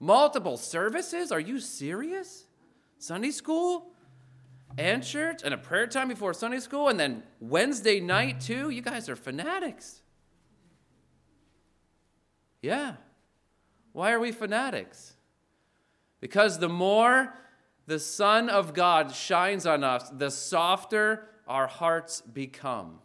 Multiple 0.00 0.56
services? 0.56 1.30
Are 1.30 1.38
you 1.38 1.60
serious? 1.60 2.46
Sunday 2.98 3.30
school 3.30 3.92
and 4.76 5.04
church 5.04 5.42
and 5.44 5.54
a 5.54 5.58
prayer 5.58 5.86
time 5.86 6.08
before 6.08 6.34
Sunday 6.34 6.58
school 6.58 6.88
and 6.88 6.98
then 6.98 7.22
Wednesday 7.38 8.00
night 8.00 8.40
too. 8.40 8.70
You 8.70 8.82
guys 8.82 9.08
are 9.08 9.14
fanatics. 9.14 10.02
Yeah. 12.60 12.94
Why 13.92 14.12
are 14.12 14.20
we 14.20 14.32
fanatics? 14.32 15.14
Because 16.20 16.58
the 16.58 16.68
more 16.68 17.34
the 17.86 17.98
Son 17.98 18.48
of 18.48 18.74
God 18.74 19.14
shines 19.14 19.66
on 19.66 19.84
us, 19.84 20.08
the 20.10 20.30
softer 20.30 21.28
our 21.46 21.66
hearts 21.66 22.20
become. 22.20 23.00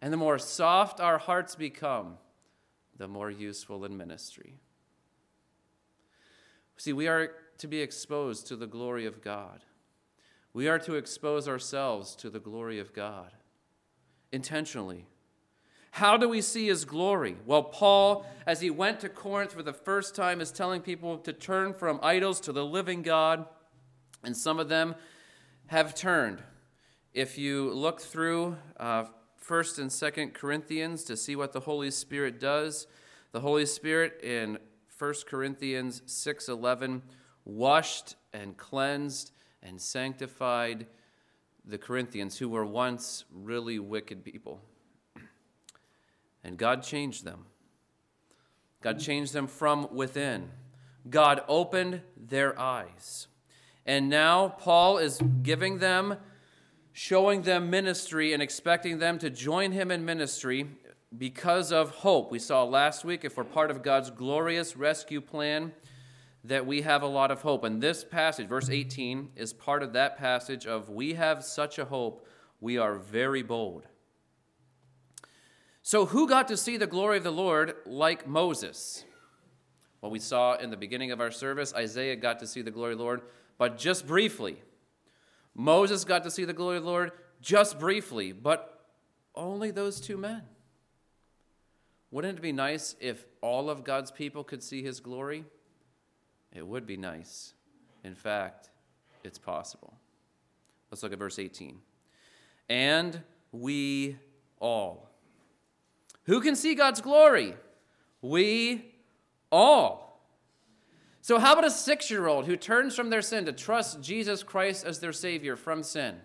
And 0.00 0.12
the 0.12 0.16
more 0.16 0.38
soft 0.38 1.00
our 1.00 1.18
hearts 1.18 1.54
become, 1.54 2.18
the 2.96 3.08
more 3.08 3.30
useful 3.30 3.84
in 3.84 3.96
ministry. 3.96 4.54
See, 6.76 6.92
we 6.92 7.08
are 7.08 7.32
to 7.58 7.66
be 7.66 7.80
exposed 7.80 8.46
to 8.48 8.56
the 8.56 8.66
glory 8.66 9.06
of 9.06 9.22
God. 9.22 9.64
We 10.52 10.68
are 10.68 10.78
to 10.80 10.94
expose 10.94 11.48
ourselves 11.48 12.14
to 12.16 12.30
the 12.30 12.40
glory 12.40 12.78
of 12.78 12.92
God 12.92 13.32
intentionally. 14.32 15.06
How 15.92 16.16
do 16.16 16.28
we 16.28 16.40
see 16.42 16.66
his 16.66 16.84
glory? 16.84 17.36
Well, 17.46 17.62
Paul, 17.62 18.26
as 18.46 18.60
he 18.60 18.70
went 18.70 19.00
to 19.00 19.08
Corinth 19.08 19.52
for 19.52 19.62
the 19.62 19.72
first 19.72 20.14
time, 20.14 20.40
is 20.40 20.52
telling 20.52 20.80
people 20.80 21.18
to 21.18 21.32
turn 21.32 21.74
from 21.74 21.98
idols 22.02 22.40
to 22.40 22.52
the 22.52 22.64
living 22.64 23.02
God, 23.02 23.46
and 24.22 24.36
some 24.36 24.58
of 24.58 24.68
them 24.68 24.94
have 25.66 25.94
turned. 25.94 26.42
If 27.14 27.38
you 27.38 27.72
look 27.72 28.00
through 28.00 28.56
uh, 28.78 29.06
1st 29.44 29.78
and 29.78 29.90
2nd 29.90 30.34
Corinthians 30.34 31.04
to 31.04 31.16
see 31.16 31.34
what 31.34 31.52
the 31.52 31.60
Holy 31.60 31.90
Spirit 31.90 32.38
does, 32.38 32.86
the 33.32 33.40
Holy 33.40 33.66
Spirit 33.66 34.20
in 34.22 34.58
1 34.98 35.14
Corinthians 35.26 36.02
6:11 36.06 37.02
washed 37.44 38.16
and 38.32 38.56
cleansed 38.56 39.32
and 39.62 39.80
sanctified 39.80 40.86
the 41.64 41.78
Corinthians, 41.78 42.38
who 42.38 42.48
were 42.48 42.64
once 42.64 43.24
really 43.30 43.78
wicked 43.78 44.24
people. 44.24 44.62
And 46.48 46.56
God 46.56 46.82
changed 46.82 47.26
them. 47.26 47.44
God 48.80 48.98
changed 48.98 49.34
them 49.34 49.46
from 49.46 49.94
within. 49.94 50.48
God 51.10 51.42
opened 51.46 52.00
their 52.16 52.58
eyes. 52.58 53.26
And 53.84 54.08
now 54.08 54.48
Paul 54.48 54.96
is 54.96 55.20
giving 55.42 55.76
them, 55.76 56.16
showing 56.90 57.42
them 57.42 57.68
ministry, 57.68 58.32
and 58.32 58.42
expecting 58.42 58.98
them 58.98 59.18
to 59.18 59.28
join 59.28 59.72
him 59.72 59.90
in 59.90 60.06
ministry 60.06 60.70
because 61.18 61.70
of 61.70 61.90
hope. 61.90 62.30
We 62.30 62.38
saw 62.38 62.64
last 62.64 63.04
week 63.04 63.26
if 63.26 63.36
we're 63.36 63.44
part 63.44 63.70
of 63.70 63.82
God's 63.82 64.10
glorious 64.10 64.74
rescue 64.74 65.20
plan, 65.20 65.74
that 66.44 66.64
we 66.64 66.80
have 66.80 67.02
a 67.02 67.06
lot 67.06 67.30
of 67.30 67.42
hope. 67.42 67.62
And 67.62 67.82
this 67.82 68.04
passage, 68.04 68.48
verse 68.48 68.70
18, 68.70 69.32
is 69.36 69.52
part 69.52 69.82
of 69.82 69.92
that 69.92 70.16
passage 70.16 70.66
of 70.66 70.88
we 70.88 71.12
have 71.12 71.44
such 71.44 71.78
a 71.78 71.84
hope, 71.84 72.26
we 72.58 72.78
are 72.78 72.94
very 72.94 73.42
bold. 73.42 73.84
So, 75.88 76.04
who 76.04 76.28
got 76.28 76.48
to 76.48 76.56
see 76.58 76.76
the 76.76 76.86
glory 76.86 77.16
of 77.16 77.24
the 77.24 77.30
Lord 77.30 77.74
like 77.86 78.28
Moses? 78.28 79.06
Well, 80.02 80.10
we 80.10 80.18
saw 80.18 80.54
in 80.56 80.68
the 80.68 80.76
beginning 80.76 81.12
of 81.12 81.20
our 81.22 81.30
service, 81.30 81.72
Isaiah 81.72 82.14
got 82.14 82.40
to 82.40 82.46
see 82.46 82.60
the 82.60 82.70
glory 82.70 82.92
of 82.92 82.98
the 82.98 83.04
Lord, 83.04 83.22
but 83.56 83.78
just 83.78 84.06
briefly. 84.06 84.60
Moses 85.54 86.04
got 86.04 86.24
to 86.24 86.30
see 86.30 86.44
the 86.44 86.52
glory 86.52 86.76
of 86.76 86.82
the 86.82 86.90
Lord 86.90 87.12
just 87.40 87.78
briefly, 87.78 88.32
but 88.32 88.84
only 89.34 89.70
those 89.70 89.98
two 89.98 90.18
men. 90.18 90.42
Wouldn't 92.10 92.36
it 92.36 92.42
be 92.42 92.52
nice 92.52 92.94
if 93.00 93.24
all 93.40 93.70
of 93.70 93.82
God's 93.82 94.10
people 94.10 94.44
could 94.44 94.62
see 94.62 94.82
his 94.82 95.00
glory? 95.00 95.46
It 96.54 96.66
would 96.66 96.86
be 96.86 96.98
nice. 96.98 97.54
In 98.04 98.14
fact, 98.14 98.68
it's 99.24 99.38
possible. 99.38 99.94
Let's 100.90 101.02
look 101.02 101.14
at 101.14 101.18
verse 101.18 101.38
18. 101.38 101.78
And 102.68 103.22
we 103.52 104.18
all. 104.60 105.07
Who 106.28 106.42
can 106.42 106.54
see 106.54 106.74
God's 106.74 107.00
glory? 107.00 107.56
We 108.20 108.94
all. 109.50 110.22
So, 111.22 111.38
how 111.38 111.54
about 111.54 111.64
a 111.64 111.70
six 111.70 112.10
year 112.10 112.26
old 112.26 112.44
who 112.44 112.54
turns 112.54 112.94
from 112.94 113.08
their 113.08 113.22
sin 113.22 113.46
to 113.46 113.52
trust 113.52 114.02
Jesus 114.02 114.42
Christ 114.42 114.84
as 114.84 115.00
their 115.00 115.12
Savior 115.12 115.56
from 115.56 115.82
sin? 115.82 116.16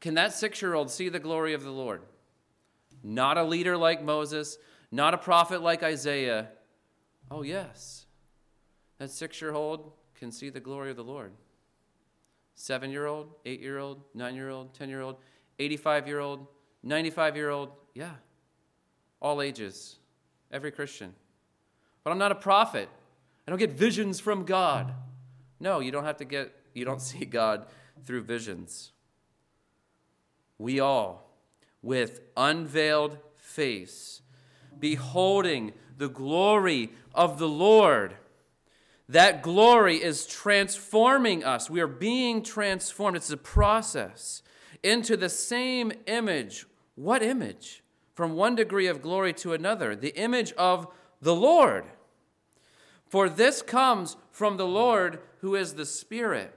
Can 0.00 0.14
that 0.14 0.34
six 0.34 0.60
year 0.60 0.74
old 0.74 0.90
see 0.90 1.08
the 1.08 1.20
glory 1.20 1.54
of 1.54 1.62
the 1.62 1.70
Lord? 1.70 2.02
Not 3.04 3.38
a 3.38 3.44
leader 3.44 3.76
like 3.76 4.02
Moses, 4.02 4.58
not 4.90 5.14
a 5.14 5.18
prophet 5.18 5.62
like 5.62 5.84
Isaiah. 5.84 6.48
Oh, 7.30 7.42
yes. 7.42 8.06
That 8.98 9.10
six 9.10 9.40
year 9.40 9.54
old 9.54 9.92
can 10.16 10.32
see 10.32 10.50
the 10.50 10.60
glory 10.60 10.90
of 10.90 10.96
the 10.96 11.04
Lord. 11.04 11.32
Seven 12.56 12.90
year 12.90 13.06
old, 13.06 13.34
eight 13.46 13.60
year 13.60 13.78
old, 13.78 14.02
nine 14.14 14.34
year 14.34 14.50
old, 14.50 14.74
10 14.74 14.88
year 14.88 15.00
old, 15.00 15.16
85 15.60 16.08
year 16.08 16.18
old, 16.18 16.46
95 16.82 17.36
year 17.36 17.50
old. 17.50 17.70
Yeah. 17.94 18.14
All 19.22 19.40
ages. 19.40 19.96
Every 20.50 20.70
Christian. 20.70 21.14
But 22.04 22.10
I'm 22.10 22.18
not 22.18 22.32
a 22.32 22.34
prophet. 22.34 22.90
I 23.46 23.50
don't 23.50 23.58
get 23.58 23.72
visions 23.72 24.20
from 24.20 24.44
God. 24.44 24.92
No, 25.60 25.80
you 25.80 25.90
don't 25.90 26.04
have 26.04 26.18
to 26.18 26.26
get, 26.26 26.52
you 26.74 26.84
don't 26.84 27.00
see 27.10 27.24
God 27.24 27.66
through 28.04 28.22
visions. 28.24 28.92
We 30.58 30.80
all, 30.80 31.30
with 31.80 32.20
unveiled 32.36 33.16
face, 33.36 34.20
beholding 34.78 35.72
the 35.96 36.08
glory 36.08 36.90
of 37.14 37.38
the 37.38 37.48
Lord, 37.48 38.16
That 39.08 39.42
glory 39.42 40.02
is 40.02 40.26
transforming 40.26 41.44
us. 41.44 41.68
We 41.68 41.80
are 41.80 41.86
being 41.86 42.42
transformed. 42.42 43.16
It's 43.16 43.30
a 43.30 43.36
process 43.36 44.42
into 44.82 45.16
the 45.18 45.28
same 45.28 45.92
image. 46.06 46.66
What 46.94 47.22
image? 47.22 47.81
From 48.14 48.34
one 48.34 48.54
degree 48.54 48.86
of 48.86 49.02
glory 49.02 49.32
to 49.34 49.52
another. 49.52 49.96
The 49.96 50.16
image 50.16 50.52
of 50.52 50.86
the 51.20 51.34
Lord. 51.34 51.84
For 53.06 53.28
this 53.28 53.62
comes 53.62 54.16
from 54.30 54.56
the 54.56 54.66
Lord 54.66 55.20
who 55.40 55.54
is 55.54 55.74
the 55.74 55.86
Spirit. 55.86 56.54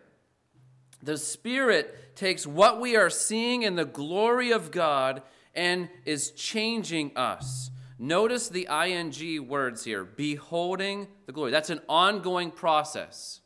The 1.01 1.17
Spirit 1.17 2.15
takes 2.15 2.47
what 2.47 2.79
we 2.79 2.95
are 2.95 3.09
seeing 3.09 3.63
in 3.63 3.75
the 3.75 3.85
glory 3.85 4.51
of 4.51 4.71
God 4.71 5.21
and 5.53 5.89
is 6.05 6.31
changing 6.31 7.15
us. 7.15 7.71
Notice 7.97 8.50
the 8.50 8.67
ing 8.71 9.47
words 9.47 9.83
here 9.83 10.03
beholding 10.03 11.07
the 11.25 11.31
glory. 11.31 11.51
That's 11.51 11.69
an 11.69 11.81
ongoing 11.88 12.51
process. 12.51 13.41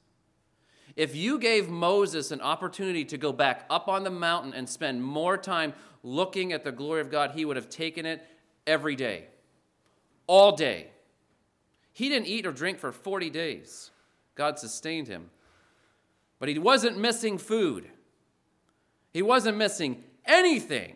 If 0.95 1.15
you 1.15 1.39
gave 1.39 1.69
Moses 1.69 2.31
an 2.31 2.41
opportunity 2.41 3.05
to 3.05 3.17
go 3.17 3.31
back 3.31 3.65
up 3.69 3.87
on 3.87 4.03
the 4.03 4.09
mountain 4.09 4.53
and 4.53 4.67
spend 4.67 5.03
more 5.03 5.37
time 5.37 5.73
looking 6.03 6.53
at 6.53 6.63
the 6.63 6.71
glory 6.71 7.01
of 7.01 7.11
God, 7.11 7.31
he 7.31 7.45
would 7.45 7.55
have 7.55 7.69
taken 7.69 8.05
it 8.05 8.25
every 8.65 8.95
day, 8.95 9.25
all 10.27 10.55
day. 10.55 10.87
He 11.91 12.09
didn't 12.09 12.27
eat 12.27 12.45
or 12.45 12.51
drink 12.51 12.79
for 12.79 12.91
40 12.91 13.29
days. 13.29 13.91
God 14.35 14.57
sustained 14.57 15.07
him. 15.07 15.29
But 16.39 16.49
he 16.49 16.57
wasn't 16.57 16.97
missing 16.97 17.37
food, 17.37 17.89
he 19.11 19.21
wasn't 19.21 19.57
missing 19.57 20.03
anything 20.25 20.95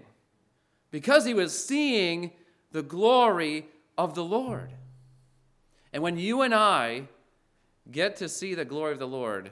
because 0.91 1.25
he 1.25 1.33
was 1.33 1.65
seeing 1.65 2.31
the 2.71 2.83
glory 2.83 3.65
of 3.97 4.15
the 4.15 4.23
Lord. 4.23 4.71
And 5.91 6.01
when 6.01 6.17
you 6.17 6.41
and 6.41 6.53
I 6.53 7.07
get 7.91 8.15
to 8.17 8.29
see 8.29 8.55
the 8.55 8.65
glory 8.65 8.93
of 8.93 8.99
the 8.99 9.07
Lord, 9.07 9.51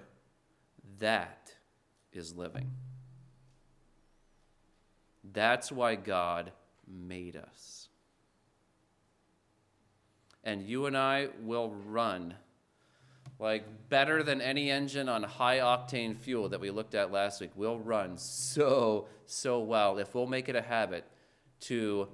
that 0.99 1.53
is 2.13 2.35
living. 2.35 2.71
That's 5.33 5.71
why 5.71 5.95
God 5.95 6.51
made 6.87 7.35
us 7.35 7.81
and 10.43 10.63
you 10.63 10.85
and 10.85 10.97
I 10.97 11.29
will 11.41 11.71
run 11.87 12.35
like 13.39 13.89
better 13.89 14.21
than 14.23 14.39
any 14.39 14.69
engine 14.69 15.09
on 15.09 15.23
high 15.23 15.57
octane 15.57 16.15
fuel 16.15 16.49
that 16.49 16.59
we 16.59 16.69
looked 16.69 16.93
at 16.93 17.11
last 17.11 17.41
week. 17.41 17.51
We'll 17.55 17.79
run 17.79 18.17
so, 18.17 19.07
so 19.25 19.59
well 19.59 19.97
if 19.97 20.13
we'll 20.13 20.27
make 20.27 20.47
it 20.47 20.55
a 20.55 20.61
habit 20.61 21.05
to 21.61 22.07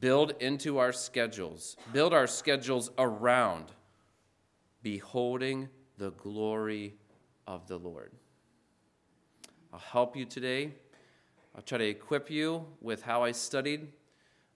build 0.00 0.34
into 0.40 0.78
our 0.78 0.92
schedules, 0.92 1.76
build 1.92 2.12
our 2.12 2.26
schedules 2.26 2.90
around 2.98 3.66
beholding 4.82 5.68
the 5.98 6.10
glory 6.12 6.94
of 7.46 7.66
the 7.68 7.78
Lord. 7.78 8.12
I'll 9.72 9.78
help 9.78 10.16
you 10.16 10.24
today. 10.24 10.74
I'll 11.54 11.62
try 11.62 11.78
to 11.78 11.86
equip 11.86 12.30
you 12.30 12.66
with 12.80 13.02
how 13.02 13.22
I 13.22 13.30
studied, 13.30 13.92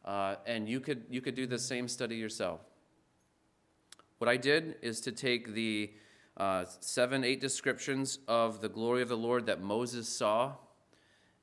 uh, 0.05 0.35
and 0.47 0.69
you 0.69 0.81
could, 0.81 1.05
you 1.09 1.21
could 1.21 1.37
do 1.37 1.47
the 1.47 1.59
same 1.59 1.87
study 1.87 2.17
yourself. 2.17 2.61
What 4.19 4.29
I 4.29 4.37
did 4.37 4.75
is 4.83 5.01
to 5.03 5.13
take 5.13 5.55
the 5.55 5.93
uh, 6.37 6.65
seven, 6.81 7.23
eight 7.23 7.41
descriptions 7.41 8.19
of 8.27 8.61
the 8.61 8.69
glory 8.69 9.03
of 9.03 9.09
the 9.09 9.17
Lord 9.17 9.47
that 9.47 9.61
Moses 9.61 10.09
saw, 10.09 10.55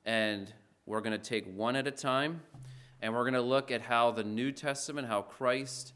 and 0.04 0.52
we're 0.84 1.00
going 1.00 1.18
to 1.18 1.30
take 1.30 1.46
one 1.56 1.74
at 1.74 1.86
a 1.86 1.90
time, 1.90 2.42
and 3.00 3.14
we're 3.14 3.24
going 3.24 3.32
to 3.32 3.40
look 3.40 3.70
at 3.70 3.80
how 3.80 4.10
the 4.10 4.24
New 4.24 4.52
Testament, 4.52 5.08
how 5.08 5.22
Christ, 5.22 5.94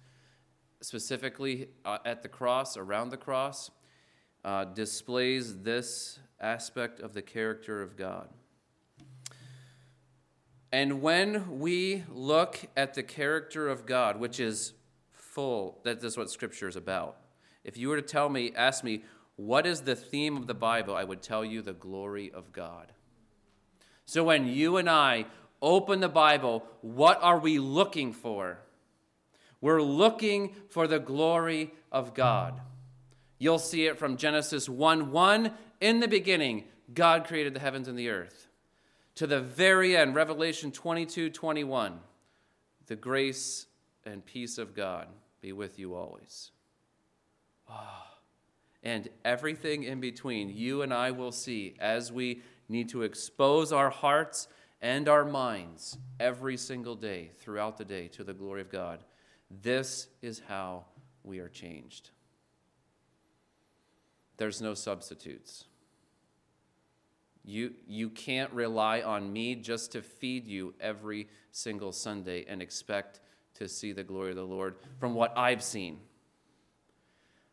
specifically 0.80 1.68
uh, 1.84 1.98
at 2.06 2.22
the 2.22 2.28
cross, 2.28 2.78
around 2.78 3.10
the 3.10 3.18
cross, 3.18 3.70
uh, 4.42 4.64
displays 4.64 5.58
this 5.58 6.18
aspect 6.40 6.98
of 7.00 7.12
the 7.12 7.20
character 7.20 7.82
of 7.82 7.94
God. 7.94 8.30
And 10.72 11.02
when 11.02 11.58
we 11.58 12.04
look 12.08 12.60
at 12.76 12.94
the 12.94 13.02
character 13.02 13.68
of 13.68 13.86
God, 13.86 14.20
which 14.20 14.38
is 14.38 14.72
full, 15.12 15.80
that 15.84 16.02
is 16.02 16.16
what 16.16 16.30
Scripture 16.30 16.68
is 16.68 16.76
about. 16.76 17.16
If 17.64 17.76
you 17.76 17.88
were 17.88 17.96
to 17.96 18.02
tell 18.02 18.28
me, 18.28 18.52
ask 18.54 18.84
me, 18.84 19.04
what 19.36 19.66
is 19.66 19.80
the 19.80 19.96
theme 19.96 20.36
of 20.36 20.46
the 20.46 20.54
Bible, 20.54 20.94
I 20.94 21.04
would 21.04 21.22
tell 21.22 21.44
you 21.44 21.62
the 21.62 21.72
glory 21.72 22.30
of 22.32 22.52
God. 22.52 22.92
So 24.04 24.22
when 24.24 24.46
you 24.46 24.76
and 24.76 24.88
I 24.88 25.26
open 25.62 26.00
the 26.00 26.08
Bible, 26.08 26.64
what 26.82 27.18
are 27.22 27.38
we 27.38 27.58
looking 27.58 28.12
for? 28.12 28.58
We're 29.60 29.82
looking 29.82 30.54
for 30.68 30.86
the 30.86 30.98
glory 30.98 31.72
of 31.90 32.14
God. 32.14 32.60
You'll 33.38 33.58
see 33.58 33.86
it 33.86 33.98
from 33.98 34.16
Genesis 34.16 34.68
1 34.68 35.10
1. 35.10 35.52
In 35.80 36.00
the 36.00 36.08
beginning, 36.08 36.64
God 36.92 37.26
created 37.26 37.54
the 37.54 37.60
heavens 37.60 37.88
and 37.88 37.98
the 37.98 38.10
earth. 38.10 38.48
To 39.20 39.26
the 39.26 39.42
very 39.42 39.98
end, 39.98 40.14
Revelation 40.14 40.72
22 40.72 41.28
21, 41.28 42.00
the 42.86 42.96
grace 42.96 43.66
and 44.06 44.24
peace 44.24 44.56
of 44.56 44.74
God 44.74 45.08
be 45.42 45.52
with 45.52 45.78
you 45.78 45.94
always. 45.94 46.52
Oh. 47.68 48.06
And 48.82 49.10
everything 49.22 49.82
in 49.82 50.00
between, 50.00 50.48
you 50.48 50.80
and 50.80 50.94
I 50.94 51.10
will 51.10 51.32
see 51.32 51.74
as 51.80 52.10
we 52.10 52.40
need 52.70 52.88
to 52.88 53.02
expose 53.02 53.74
our 53.74 53.90
hearts 53.90 54.48
and 54.80 55.06
our 55.06 55.26
minds 55.26 55.98
every 56.18 56.56
single 56.56 56.94
day 56.94 57.28
throughout 57.40 57.76
the 57.76 57.84
day 57.84 58.08
to 58.08 58.24
the 58.24 58.32
glory 58.32 58.62
of 58.62 58.70
God. 58.70 59.04
This 59.50 60.06
is 60.22 60.40
how 60.48 60.86
we 61.24 61.40
are 61.40 61.48
changed. 61.50 62.08
There's 64.38 64.62
no 64.62 64.72
substitutes. 64.72 65.66
You, 67.50 67.72
you 67.88 68.10
can't 68.10 68.52
rely 68.52 69.00
on 69.00 69.32
me 69.32 69.56
just 69.56 69.90
to 69.92 70.02
feed 70.02 70.46
you 70.46 70.72
every 70.80 71.26
single 71.50 71.90
Sunday 71.90 72.44
and 72.48 72.62
expect 72.62 73.18
to 73.54 73.66
see 73.66 73.90
the 73.90 74.04
glory 74.04 74.30
of 74.30 74.36
the 74.36 74.44
Lord 74.44 74.76
from 75.00 75.14
what 75.14 75.36
I've 75.36 75.60
seen. 75.60 75.98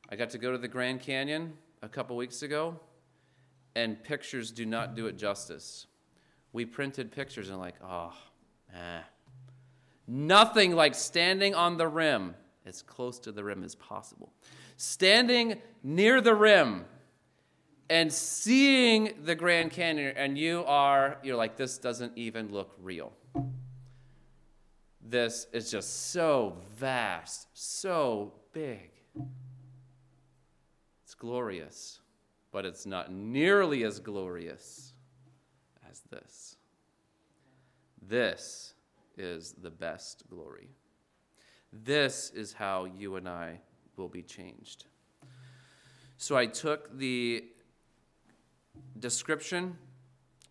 I 0.08 0.16
got 0.16 0.30
to 0.30 0.38
go 0.38 0.52
to 0.52 0.60
the 0.60 0.68
Grand 0.68 1.02
Canyon 1.02 1.54
a 1.82 1.90
couple 1.90 2.16
weeks 2.16 2.44
ago, 2.44 2.80
and 3.76 4.02
pictures 4.04 4.52
do 4.52 4.68
not 4.68 4.96
do 4.96 5.08
it 5.08 5.18
justice. 5.18 5.88
We 6.54 6.64
printed 6.64 7.12
pictures 7.12 7.50
and, 7.50 7.58
like, 7.58 7.76
oh, 7.84 8.14
eh. 8.76 9.02
Nothing 10.06 10.76
like 10.76 10.94
standing 10.94 11.56
on 11.56 11.78
the 11.78 11.88
rim, 11.88 12.36
as 12.68 12.84
close 12.84 13.18
to 13.22 13.32
the 13.32 13.44
rim 13.44 13.64
as 13.64 13.74
possible. 13.74 14.32
Standing 14.78 15.60
near 15.82 16.22
the 16.22 16.36
rim 16.36 16.86
and 17.90 18.12
seeing 18.12 19.14
the 19.24 19.36
Grand 19.36 19.72
Canyon, 19.72 20.14
and 20.18 20.38
you 20.38 20.64
are, 20.66 21.18
you're 21.24 21.36
like, 21.36 21.58
this 21.58 21.78
doesn't 21.78 22.14
even 22.18 22.52
look 22.52 22.76
real 22.82 23.14
this 25.10 25.48
is 25.54 25.72
just 25.72 26.12
so 26.12 26.58
vast, 26.78 27.48
so 27.54 28.34
big. 28.52 28.92
It's 31.04 31.14
glorious, 31.16 32.00
but 32.52 32.66
it's 32.66 32.86
not 32.86 33.12
nearly 33.12 33.84
as 33.84 34.00
glorious 34.00 34.94
as 35.90 36.02
this. 36.12 36.58
This 38.02 38.74
is 39.18 39.56
the 39.62 39.72
best 39.72 40.24
glory. 40.30 40.70
This 41.72 42.32
is 42.32 42.54
how 42.54 42.86
you 42.86 43.16
and 43.16 43.28
I 43.28 43.62
will 43.96 44.10
be 44.10 44.24
changed. 44.24 44.86
So 46.18 46.36
I 46.36 46.46
took 46.48 46.98
the 46.98 47.46
description 49.00 49.78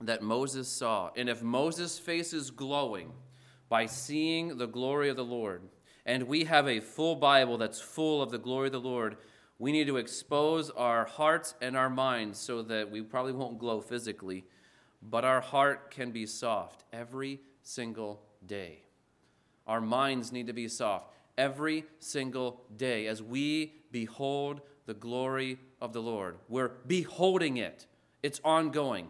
that 0.00 0.22
Moses 0.22 0.68
saw, 0.68 1.10
and 1.16 1.28
if 1.28 1.42
Moses' 1.42 1.98
face 1.98 2.32
is 2.32 2.50
glowing, 2.50 3.12
by 3.68 3.86
seeing 3.86 4.58
the 4.58 4.66
glory 4.66 5.08
of 5.08 5.16
the 5.16 5.24
Lord. 5.24 5.62
And 6.04 6.24
we 6.24 6.44
have 6.44 6.68
a 6.68 6.80
full 6.80 7.16
Bible 7.16 7.58
that's 7.58 7.80
full 7.80 8.22
of 8.22 8.30
the 8.30 8.38
glory 8.38 8.66
of 8.66 8.72
the 8.72 8.80
Lord. 8.80 9.16
We 9.58 9.72
need 9.72 9.88
to 9.88 9.96
expose 9.96 10.70
our 10.70 11.04
hearts 11.04 11.54
and 11.60 11.76
our 11.76 11.90
minds 11.90 12.38
so 12.38 12.62
that 12.62 12.90
we 12.90 13.02
probably 13.02 13.32
won't 13.32 13.58
glow 13.58 13.80
physically, 13.80 14.44
but 15.02 15.24
our 15.24 15.40
heart 15.40 15.90
can 15.90 16.12
be 16.12 16.26
soft 16.26 16.84
every 16.92 17.40
single 17.62 18.22
day. 18.46 18.82
Our 19.66 19.80
minds 19.80 20.30
need 20.30 20.46
to 20.46 20.52
be 20.52 20.68
soft 20.68 21.12
every 21.36 21.84
single 21.98 22.62
day 22.76 23.08
as 23.08 23.22
we 23.22 23.74
behold 23.90 24.60
the 24.86 24.94
glory 24.94 25.58
of 25.80 25.92
the 25.92 26.02
Lord. 26.02 26.38
We're 26.48 26.70
beholding 26.86 27.56
it, 27.56 27.86
it's 28.26 28.40
ongoing. 28.44 29.08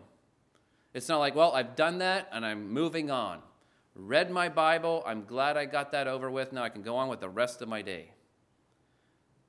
It's 0.94 1.08
not 1.08 1.18
like, 1.18 1.34
well, 1.34 1.52
I've 1.52 1.74
done 1.74 1.98
that 1.98 2.28
and 2.32 2.44
I'm 2.44 2.72
moving 2.72 3.10
on 3.10 3.40
read 3.96 4.30
my 4.30 4.48
Bible. 4.48 5.02
I'm 5.06 5.24
glad 5.24 5.56
I 5.56 5.64
got 5.64 5.92
that 5.92 6.06
over 6.06 6.30
with. 6.30 6.52
Now 6.52 6.62
I 6.62 6.68
can 6.68 6.82
go 6.82 6.96
on 6.96 7.08
with 7.08 7.20
the 7.20 7.28
rest 7.28 7.62
of 7.62 7.68
my 7.68 7.82
day. 7.82 8.10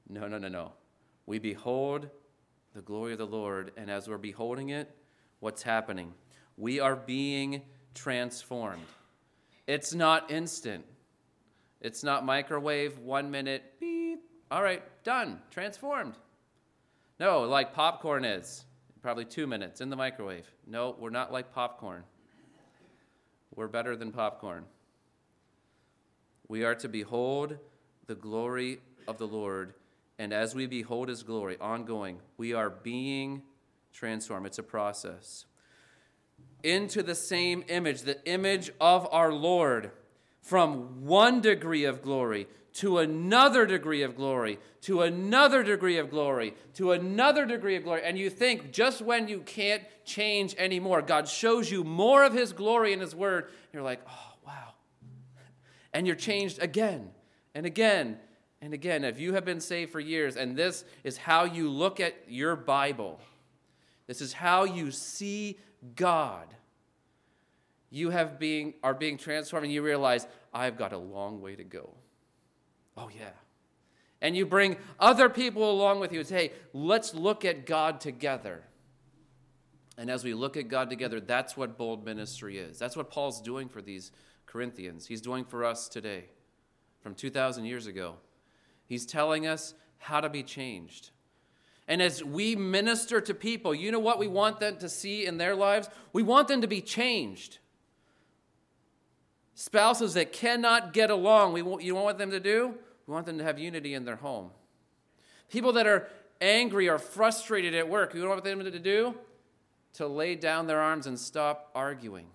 No, 0.09 0.27
no, 0.27 0.37
no, 0.37 0.47
no. 0.47 0.71
We 1.25 1.39
behold 1.39 2.09
the 2.73 2.81
glory 2.81 3.11
of 3.11 3.17
the 3.17 3.27
Lord, 3.27 3.71
and 3.75 3.91
as 3.91 4.07
we're 4.07 4.17
beholding 4.17 4.69
it, 4.69 4.89
what's 5.39 5.63
happening? 5.63 6.13
We 6.55 6.79
are 6.79 6.95
being 6.95 7.61
transformed. 7.93 8.85
It's 9.67 9.93
not 9.93 10.31
instant. 10.31 10.85
It's 11.81 12.03
not 12.03 12.25
microwave, 12.25 12.97
one 12.99 13.29
minute, 13.29 13.63
beep. 13.79 14.19
All 14.49 14.63
right, 14.63 14.81
done, 15.03 15.41
transformed. 15.51 16.13
No, 17.19 17.41
like 17.41 17.73
popcorn 17.73 18.23
is. 18.23 18.63
Probably 19.07 19.23
two 19.23 19.47
minutes 19.47 19.79
in 19.79 19.89
the 19.89 19.95
microwave. 19.95 20.51
No, 20.67 20.93
we're 20.99 21.11
not 21.11 21.31
like 21.31 21.53
popcorn. 21.53 22.03
We're 23.55 23.69
better 23.69 23.95
than 23.95 24.11
popcorn. 24.11 24.65
We 26.49 26.65
are 26.65 26.75
to 26.75 26.89
behold 26.89 27.57
the 28.07 28.15
glory 28.15 28.79
of 29.07 29.17
the 29.17 29.25
Lord, 29.25 29.75
and 30.19 30.33
as 30.33 30.55
we 30.55 30.65
behold 30.65 31.07
his 31.07 31.23
glory, 31.23 31.55
ongoing, 31.61 32.19
we 32.35 32.51
are 32.51 32.69
being 32.69 33.43
transformed. 33.93 34.45
It's 34.45 34.59
a 34.59 34.63
process. 34.63 35.45
Into 36.61 37.01
the 37.01 37.15
same 37.15 37.63
image, 37.69 38.01
the 38.01 38.21
image 38.29 38.71
of 38.81 39.07
our 39.13 39.31
Lord, 39.31 39.91
from 40.41 41.05
one 41.05 41.39
degree 41.39 41.85
of 41.85 42.01
glory 42.01 42.47
to 42.77 42.99
another 42.99 43.65
degree 43.65 44.03
of 44.03 44.15
glory, 44.15 44.59
to 44.81 45.01
another 45.01 45.63
degree 45.63 45.97
of 45.97 46.11
glory, 46.11 46.53
to 46.75 46.91
another 46.91 47.43
degree 47.43 47.75
of 47.75 47.83
glory. 47.83 48.01
And 48.03 48.19
you 48.19 48.29
think 48.29 48.71
just 48.71 49.01
when 49.01 49.27
you 49.27 49.39
can't 49.39 49.81
change 50.05 50.53
anymore, 50.59 51.01
God 51.01 51.27
shows 51.27 51.71
you 51.71 51.83
more 51.83 52.23
of 52.23 52.33
His 52.33 52.53
glory 52.53 52.93
in 52.93 52.99
His 52.99 53.15
Word. 53.15 53.49
You're 53.73 53.81
like, 53.81 54.01
oh, 54.07 54.33
wow. 54.45 54.73
And 55.91 56.05
you're 56.05 56.15
changed 56.15 56.61
again 56.61 57.09
and 57.55 57.65
again 57.65 58.19
and 58.61 58.75
again. 58.75 59.03
If 59.03 59.19
you 59.19 59.33
have 59.33 59.43
been 59.43 59.59
saved 59.59 59.91
for 59.91 59.99
years 59.99 60.35
and 60.35 60.55
this 60.55 60.85
is 61.03 61.17
how 61.17 61.45
you 61.45 61.71
look 61.71 61.99
at 61.99 62.15
your 62.27 62.55
Bible, 62.55 63.19
this 64.05 64.21
is 64.21 64.33
how 64.33 64.65
you 64.65 64.91
see 64.91 65.57
God. 65.95 66.45
You 67.89 68.11
have 68.11 68.37
being, 68.37 68.75
are 68.83 68.93
being 68.93 69.17
transformed 69.17 69.65
and 69.65 69.73
you 69.73 69.81
realize, 69.81 70.27
I've 70.53 70.77
got 70.77 70.93
a 70.93 70.97
long 70.99 71.41
way 71.41 71.55
to 71.55 71.63
go. 71.63 71.95
Oh, 72.97 73.09
yeah. 73.17 73.29
And 74.21 74.35
you 74.35 74.45
bring 74.45 74.77
other 74.99 75.29
people 75.29 75.69
along 75.69 75.99
with 75.99 76.11
you 76.11 76.19
and 76.19 76.27
say, 76.27 76.47
hey, 76.47 76.53
let's 76.73 77.13
look 77.13 77.45
at 77.45 77.65
God 77.65 78.01
together. 78.01 78.63
And 79.97 80.09
as 80.09 80.23
we 80.23 80.33
look 80.33 80.57
at 80.57 80.67
God 80.67 80.89
together, 80.89 81.19
that's 81.19 81.55
what 81.55 81.77
bold 81.77 82.05
ministry 82.05 82.57
is. 82.57 82.79
That's 82.79 82.95
what 82.95 83.09
Paul's 83.09 83.41
doing 83.41 83.69
for 83.69 83.81
these 83.81 84.11
Corinthians. 84.45 85.05
He's 85.05 85.21
doing 85.21 85.45
for 85.45 85.63
us 85.63 85.87
today 85.87 86.25
from 87.01 87.13
2,000 87.13 87.65
years 87.65 87.87
ago. 87.87 88.15
He's 88.85 89.05
telling 89.05 89.45
us 89.45 89.73
how 89.97 90.21
to 90.21 90.29
be 90.29 90.43
changed. 90.43 91.11
And 91.87 92.01
as 92.01 92.23
we 92.23 92.55
minister 92.55 93.21
to 93.21 93.33
people, 93.33 93.73
you 93.73 93.91
know 93.91 93.99
what 93.99 94.19
we 94.19 94.27
want 94.27 94.59
them 94.59 94.77
to 94.77 94.89
see 94.89 95.25
in 95.25 95.37
their 95.37 95.55
lives? 95.55 95.89
We 96.11 96.23
want 96.23 96.47
them 96.47 96.61
to 96.61 96.67
be 96.67 96.81
changed. 96.81 97.59
Spouses 99.55 100.13
that 100.15 100.33
cannot 100.33 100.93
get 100.93 101.09
along, 101.09 101.53
we 101.53 101.61
want, 101.61 101.81
you 101.81 101.95
want 101.95 102.17
them 102.17 102.31
to 102.31 102.39
do? 102.39 102.75
We 103.07 103.13
want 103.13 103.25
them 103.25 103.37
to 103.37 103.43
have 103.43 103.57
unity 103.57 103.93
in 103.93 104.05
their 104.05 104.17
home. 104.17 104.51
People 105.49 105.73
that 105.73 105.87
are 105.87 106.07
angry 106.41 106.89
or 106.89 106.99
frustrated 106.99 107.73
at 107.73 107.87
work, 107.89 108.13
you 108.13 108.21
know 108.21 108.29
what 108.29 108.43
them 108.43 108.59
to 108.59 108.79
do? 108.79 109.15
To 109.93 110.07
lay 110.07 110.35
down 110.35 110.67
their 110.67 110.81
arms 110.81 111.07
and 111.07 111.17
stop 111.17 111.71
arguing. 111.73 112.27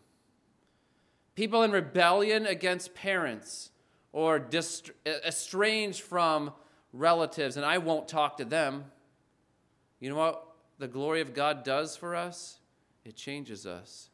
People 1.34 1.62
in 1.62 1.70
rebellion 1.70 2.46
against 2.46 2.94
parents 2.94 3.70
or 4.12 4.38
dist- 4.38 4.90
estranged 5.06 6.00
from 6.00 6.52
relatives, 6.92 7.56
and 7.56 7.64
I 7.64 7.78
won't 7.78 8.08
talk 8.08 8.38
to 8.38 8.44
them. 8.44 8.84
You 10.00 10.10
know 10.10 10.16
what 10.16 10.46
the 10.78 10.88
glory 10.88 11.20
of 11.20 11.34
God 11.34 11.64
does 11.64 11.96
for 11.96 12.14
us? 12.14 12.58
It 13.04 13.16
changes 13.16 13.66
us, 13.66 14.10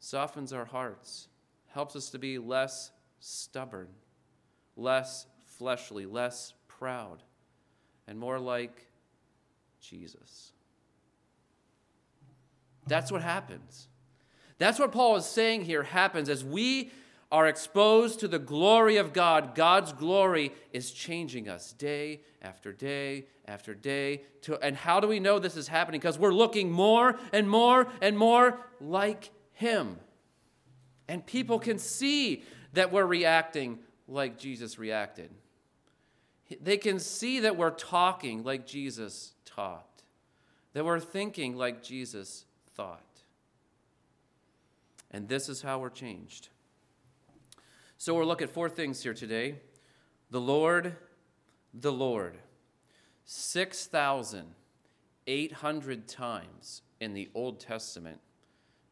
softens 0.00 0.52
our 0.52 0.64
hearts, 0.64 1.28
helps 1.68 1.96
us 1.96 2.10
to 2.10 2.18
be 2.18 2.38
less 2.38 2.90
stubborn, 3.20 3.88
less 4.76 5.26
fleshly, 5.58 6.06
less 6.06 6.54
proud, 6.68 7.22
and 8.06 8.18
more 8.18 8.38
like 8.38 8.86
Jesus. 9.80 10.52
That's 12.86 13.10
what 13.10 13.22
happens. 13.22 13.88
That's 14.58 14.78
what 14.78 14.92
Paul 14.92 15.16
is 15.16 15.26
saying 15.26 15.64
here 15.64 15.82
happens 15.82 16.28
as 16.28 16.44
we 16.44 16.90
are 17.32 17.48
exposed 17.48 18.20
to 18.20 18.28
the 18.28 18.38
glory 18.38 18.96
of 18.96 19.12
God. 19.12 19.54
God's 19.54 19.92
glory 19.92 20.52
is 20.72 20.92
changing 20.92 21.48
us 21.48 21.72
day 21.72 22.20
after 22.42 22.72
day 22.72 23.26
after 23.46 23.74
day. 23.74 24.22
To, 24.42 24.58
and 24.60 24.76
how 24.76 25.00
do 25.00 25.08
we 25.08 25.20
know 25.20 25.38
this 25.38 25.56
is 25.56 25.66
happening? 25.66 26.00
Because 26.00 26.18
we're 26.18 26.32
looking 26.32 26.70
more 26.70 27.18
and 27.32 27.48
more 27.48 27.88
and 28.00 28.16
more 28.16 28.60
like 28.80 29.30
Him. 29.52 29.98
And 31.08 31.26
people 31.26 31.58
can 31.58 31.78
see 31.78 32.44
that 32.74 32.92
we're 32.92 33.06
reacting 33.06 33.78
like 34.06 34.38
Jesus 34.38 34.78
reacted. 34.78 35.30
They 36.60 36.76
can 36.76 36.98
see 36.98 37.40
that 37.40 37.56
we're 37.56 37.70
talking 37.70 38.44
like 38.44 38.66
Jesus 38.66 39.32
taught, 39.44 40.02
that 40.72 40.84
we're 40.84 41.00
thinking 41.00 41.56
like 41.56 41.82
Jesus 41.82 42.44
thought. 42.74 43.00
And 45.10 45.28
this 45.28 45.48
is 45.48 45.62
how 45.62 45.78
we're 45.78 45.90
changed. 45.90 46.48
So 47.96 48.14
we'll 48.14 48.26
look 48.26 48.42
at 48.42 48.50
four 48.50 48.68
things 48.68 49.02
here 49.02 49.14
today 49.14 49.54
the 50.30 50.40
Lord, 50.40 50.96
the 51.72 51.92
Lord. 51.92 52.38
6,800 53.26 56.08
times 56.08 56.82
in 57.00 57.14
the 57.14 57.30
Old 57.34 57.58
Testament, 57.60 58.20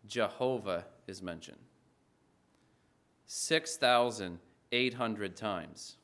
Jehovah 0.07 0.87
is 1.07 1.21
mentioned. 1.21 1.59
6,800 3.27 5.37
times. 5.37 5.97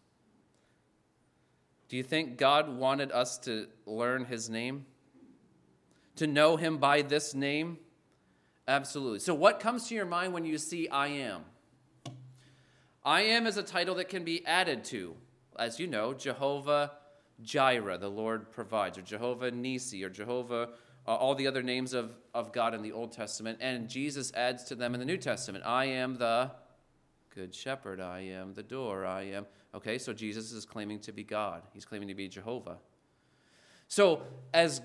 Do 1.89 1.97
you 1.97 2.03
think 2.03 2.37
God 2.37 2.69
wanted 2.69 3.11
us 3.13 3.39
to 3.39 3.67
learn 3.87 4.27
his 4.27 4.51
name? 4.51 4.85
To 6.17 6.27
know 6.27 6.57
him 6.57 6.79
by 6.79 7.03
this 7.03 7.35
name? 7.35 7.79
Absolutely. 8.67 9.21
So, 9.21 9.35
what 9.35 9.61
comes 9.61 9.89
to 9.89 9.95
your 9.95 10.05
mind 10.05 10.35
when 10.35 10.45
you 10.45 10.59
see 10.59 10.89
I 10.89 11.09
am? 11.09 11.43
I 13.05 13.23
am 13.23 13.47
is 13.47 13.57
a 13.57 13.63
title 13.63 13.95
that 13.95 14.11
can 14.11 14.25
be 14.25 14.45
added 14.45 14.85
to, 14.87 15.15
as 15.59 15.81
you 15.81 15.87
know, 15.87 16.13
Jehovah 16.13 16.93
Jireh, 17.43 17.99
the 17.99 18.11
Lord 18.11 18.51
provides, 18.51 18.99
or 18.99 19.03
Jehovah 19.03 19.51
Nisi, 19.51 20.05
or 20.05 20.11
Jehovah, 20.11 20.71
uh, 21.07 21.15
all 21.15 21.35
the 21.35 21.47
other 21.47 21.63
names 21.63 21.95
of, 21.95 22.11
of 22.35 22.53
God 22.53 22.75
in 22.75 22.83
the 22.83 22.93
Old 22.93 23.13
Testament. 23.13 23.59
And 23.61 23.89
Jesus 23.89 24.33
adds 24.35 24.65
to 24.65 24.75
them 24.75 24.93
in 24.95 25.01
the 25.01 25.07
New 25.07 25.17
Testament 25.17 25.65
I 25.65 25.87
am 25.87 26.17
the 26.17 26.51
good 27.35 27.55
shepherd, 27.55 28.01
I 28.01 28.21
am 28.21 28.55
the 28.55 28.63
door, 28.63 29.07
I 29.07 29.23
am. 29.23 29.47
Okay, 29.75 29.99
so 29.99 30.13
Jesus 30.13 30.53
is 30.53 30.65
claiming 30.65 30.99
to 31.01 31.13
be 31.13 31.23
God, 31.23 31.63
he's 31.73 31.85
claiming 31.85 32.09
to 32.09 32.15
be 32.15 32.29
Jehovah. 32.29 32.79
So 33.89 34.23
as 34.53 34.81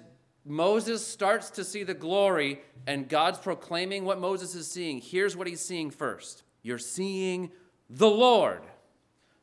Moses 0.45 1.05
starts 1.05 1.49
to 1.51 1.63
see 1.63 1.83
the 1.83 1.93
glory 1.93 2.61
and 2.85 3.07
God's 3.07 3.39
proclaiming 3.39 4.03
what 4.05 4.19
Moses 4.19 4.55
is 4.55 4.67
seeing, 4.67 4.99
here's 4.99 5.37
what 5.37 5.47
he's 5.47 5.61
seeing 5.61 5.89
first 5.91 6.43
You're 6.61 6.77
seeing 6.77 7.51
the 7.89 8.09
Lord. 8.09 8.61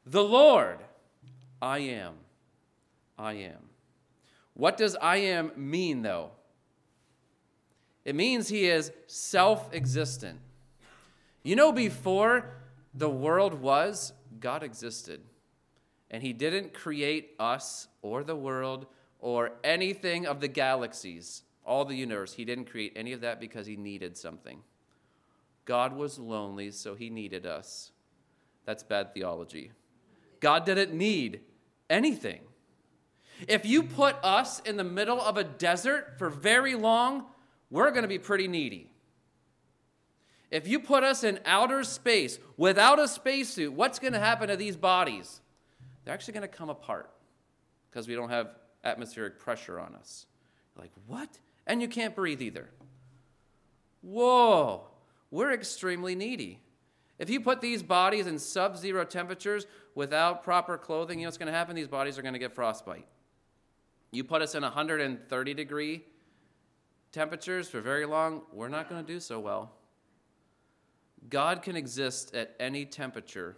The 0.06 0.24
Lord. 0.24 0.78
I 1.62 1.78
am. 1.80 2.14
I 3.18 3.34
am. 3.34 3.68
What 4.54 4.76
does 4.76 4.96
I 4.96 5.16
am 5.18 5.52
mean, 5.56 6.02
though? 6.02 6.30
It 8.04 8.14
means 8.14 8.48
he 8.48 8.66
is 8.66 8.92
self 9.06 9.72
existent. 9.74 10.38
You 11.42 11.56
know, 11.56 11.72
before 11.72 12.46
the 12.94 13.08
world 13.08 13.54
was, 13.54 14.12
God 14.40 14.62
existed. 14.62 15.20
And 16.10 16.22
he 16.22 16.32
didn't 16.32 16.74
create 16.74 17.34
us 17.38 17.88
or 18.02 18.24
the 18.24 18.36
world 18.36 18.86
or 19.20 19.52
anything 19.62 20.26
of 20.26 20.40
the 20.40 20.48
galaxies, 20.48 21.42
all 21.64 21.84
the 21.84 21.94
universe. 21.94 22.32
He 22.34 22.44
didn't 22.44 22.70
create 22.70 22.92
any 22.96 23.12
of 23.12 23.20
that 23.20 23.40
because 23.40 23.66
he 23.66 23.76
needed 23.76 24.16
something. 24.16 24.60
God 25.64 25.94
was 25.94 26.18
lonely, 26.18 26.70
so 26.72 26.94
he 26.94 27.10
needed 27.10 27.46
us. 27.46 27.92
That's 28.64 28.82
bad 28.82 29.14
theology. 29.14 29.72
God 30.40 30.64
didn't 30.64 30.92
need 30.92 31.40
anything. 31.88 32.40
If 33.46 33.64
you 33.64 33.82
put 33.82 34.16
us 34.22 34.60
in 34.60 34.76
the 34.76 34.84
middle 34.84 35.20
of 35.20 35.36
a 35.36 35.44
desert 35.44 36.14
for 36.18 36.28
very 36.28 36.74
long, 36.74 37.24
we're 37.70 37.90
going 37.90 38.02
to 38.02 38.08
be 38.08 38.18
pretty 38.18 38.48
needy. 38.48 38.90
If 40.50 40.66
you 40.66 40.80
put 40.80 41.04
us 41.04 41.22
in 41.22 41.38
outer 41.46 41.84
space 41.84 42.38
without 42.56 42.98
a 42.98 43.06
spacesuit, 43.06 43.72
what's 43.72 43.98
going 43.98 44.12
to 44.12 44.18
happen 44.18 44.48
to 44.48 44.56
these 44.56 44.76
bodies? 44.76 45.40
They're 46.04 46.14
actually 46.14 46.34
going 46.34 46.48
to 46.48 46.48
come 46.48 46.70
apart 46.70 47.10
because 47.90 48.08
we 48.08 48.14
don't 48.14 48.30
have 48.30 48.48
atmospheric 48.84 49.38
pressure 49.38 49.78
on 49.78 49.94
us. 49.94 50.26
like, 50.78 50.92
what? 51.06 51.38
And 51.66 51.82
you 51.82 51.88
can't 51.88 52.14
breathe 52.14 52.40
either. 52.40 52.70
Whoa, 54.02 54.86
we're 55.30 55.52
extremely 55.52 56.14
needy. 56.14 56.60
If 57.18 57.28
you 57.28 57.40
put 57.40 57.60
these 57.60 57.82
bodies 57.82 58.26
in 58.26 58.38
sub 58.38 58.78
zero 58.78 59.04
temperatures 59.04 59.66
without 59.94 60.42
proper 60.42 60.78
clothing, 60.78 61.18
you 61.18 61.24
know 61.24 61.28
what's 61.28 61.36
going 61.36 61.52
to 61.52 61.52
happen? 61.52 61.76
These 61.76 61.88
bodies 61.88 62.18
are 62.18 62.22
going 62.22 62.32
to 62.32 62.38
get 62.38 62.54
frostbite. 62.54 63.06
You 64.10 64.24
put 64.24 64.40
us 64.40 64.54
in 64.54 64.62
130 64.62 65.54
degree 65.54 66.04
temperatures 67.12 67.68
for 67.68 67.80
very 67.80 68.06
long, 68.06 68.42
we're 68.52 68.68
not 68.68 68.88
going 68.88 69.04
to 69.04 69.12
do 69.12 69.20
so 69.20 69.40
well. 69.40 69.72
God 71.28 71.62
can 71.62 71.76
exist 71.76 72.34
at 72.34 72.54
any 72.58 72.84
temperature, 72.84 73.56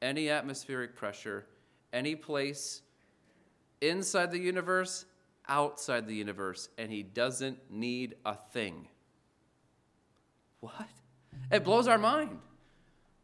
any 0.00 0.28
atmospheric 0.30 0.94
pressure, 0.94 1.46
any 1.96 2.14
place 2.14 2.82
inside 3.80 4.30
the 4.30 4.38
universe, 4.38 5.06
outside 5.48 6.06
the 6.06 6.14
universe, 6.14 6.68
and 6.76 6.92
he 6.92 7.02
doesn't 7.02 7.58
need 7.70 8.14
a 8.24 8.34
thing. 8.34 8.88
What? 10.60 10.88
It 11.50 11.64
blows 11.64 11.88
our 11.88 11.98
mind. 11.98 12.38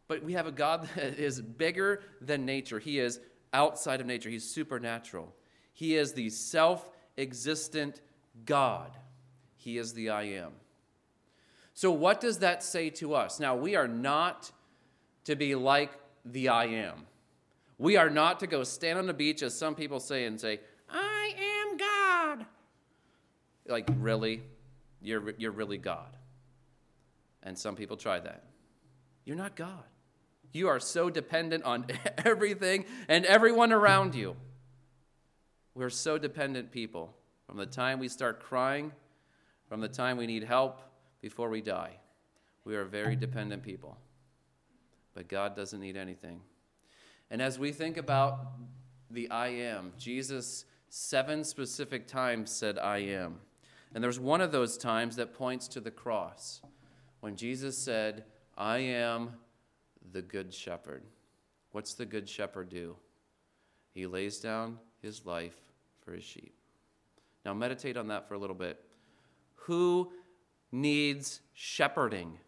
But 0.08 0.24
we 0.24 0.32
have 0.32 0.46
a 0.46 0.52
God 0.52 0.88
that 0.96 1.18
is 1.18 1.40
bigger 1.40 2.02
than 2.20 2.44
nature. 2.44 2.78
He 2.78 2.98
is 2.98 3.20
outside 3.52 4.00
of 4.00 4.06
nature, 4.06 4.30
He's 4.30 4.48
supernatural. 4.48 5.34
He 5.72 5.96
is 5.96 6.14
the 6.14 6.30
self 6.30 6.90
existent 7.18 8.00
God. 8.46 8.96
He 9.56 9.78
is 9.78 9.92
the 9.92 10.10
I 10.10 10.22
am. 10.24 10.52
So, 11.74 11.90
what 11.90 12.20
does 12.20 12.38
that 12.38 12.62
say 12.62 12.90
to 12.90 13.14
us? 13.14 13.38
Now, 13.40 13.54
we 13.54 13.76
are 13.76 13.88
not 13.88 14.50
to 15.24 15.36
be 15.36 15.54
like 15.54 15.92
the 16.24 16.48
I 16.48 16.66
am. 16.66 17.06
We 17.82 17.96
are 17.96 18.08
not 18.08 18.38
to 18.38 18.46
go 18.46 18.62
stand 18.62 19.00
on 19.00 19.08
the 19.08 19.12
beach, 19.12 19.42
as 19.42 19.58
some 19.58 19.74
people 19.74 19.98
say, 19.98 20.24
and 20.26 20.40
say, 20.40 20.60
I 20.88 21.34
am 21.36 21.76
God. 21.76 22.46
Like, 23.66 23.88
really? 23.98 24.44
You're, 25.00 25.34
you're 25.36 25.50
really 25.50 25.78
God. 25.78 26.16
And 27.42 27.58
some 27.58 27.74
people 27.74 27.96
try 27.96 28.20
that. 28.20 28.44
You're 29.24 29.36
not 29.36 29.56
God. 29.56 29.82
You 30.52 30.68
are 30.68 30.78
so 30.78 31.10
dependent 31.10 31.64
on 31.64 31.86
everything 32.18 32.84
and 33.08 33.24
everyone 33.24 33.72
around 33.72 34.14
you. 34.14 34.36
We're 35.74 35.90
so 35.90 36.18
dependent 36.18 36.70
people. 36.70 37.12
From 37.48 37.56
the 37.56 37.66
time 37.66 37.98
we 37.98 38.06
start 38.06 38.38
crying, 38.38 38.92
from 39.68 39.80
the 39.80 39.88
time 39.88 40.16
we 40.18 40.28
need 40.28 40.44
help, 40.44 40.80
before 41.20 41.48
we 41.48 41.60
die, 41.60 41.96
we 42.64 42.76
are 42.76 42.84
very 42.84 43.16
dependent 43.16 43.64
people. 43.64 43.98
But 45.14 45.26
God 45.26 45.56
doesn't 45.56 45.80
need 45.80 45.96
anything. 45.96 46.42
And 47.32 47.40
as 47.40 47.58
we 47.58 47.72
think 47.72 47.96
about 47.96 48.40
the 49.10 49.30
I 49.30 49.48
am, 49.48 49.94
Jesus 49.98 50.66
seven 50.90 51.44
specific 51.44 52.06
times 52.06 52.50
said, 52.50 52.78
I 52.78 52.98
am. 52.98 53.36
And 53.94 54.04
there's 54.04 54.20
one 54.20 54.42
of 54.42 54.52
those 54.52 54.76
times 54.76 55.16
that 55.16 55.32
points 55.32 55.66
to 55.68 55.80
the 55.80 55.90
cross 55.90 56.60
when 57.20 57.34
Jesus 57.34 57.78
said, 57.78 58.24
I 58.58 58.78
am 58.80 59.30
the 60.12 60.20
good 60.20 60.52
shepherd. 60.52 61.04
What's 61.70 61.94
the 61.94 62.04
good 62.04 62.28
shepherd 62.28 62.68
do? 62.68 62.96
He 63.94 64.06
lays 64.06 64.38
down 64.38 64.78
his 65.00 65.24
life 65.24 65.56
for 66.04 66.12
his 66.12 66.24
sheep. 66.24 66.54
Now, 67.46 67.54
meditate 67.54 67.96
on 67.96 68.08
that 68.08 68.28
for 68.28 68.34
a 68.34 68.38
little 68.38 68.54
bit. 68.54 68.78
Who 69.54 70.12
needs 70.70 71.40
shepherding? 71.54 72.38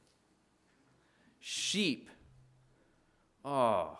Sheep. 1.40 2.10
Oh, 3.46 3.98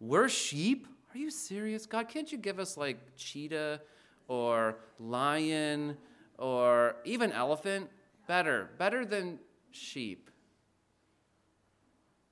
we're 0.00 0.28
sheep? 0.28 0.86
Are 1.14 1.18
you 1.18 1.30
serious? 1.30 1.86
God, 1.86 2.08
can't 2.08 2.30
you 2.30 2.38
give 2.38 2.58
us 2.58 2.76
like 2.76 2.98
cheetah 3.16 3.80
or 4.28 4.76
lion 4.98 5.96
or 6.38 6.96
even 7.04 7.32
elephant? 7.32 7.88
Better, 8.26 8.70
better 8.78 9.04
than 9.04 9.38
sheep. 9.70 10.30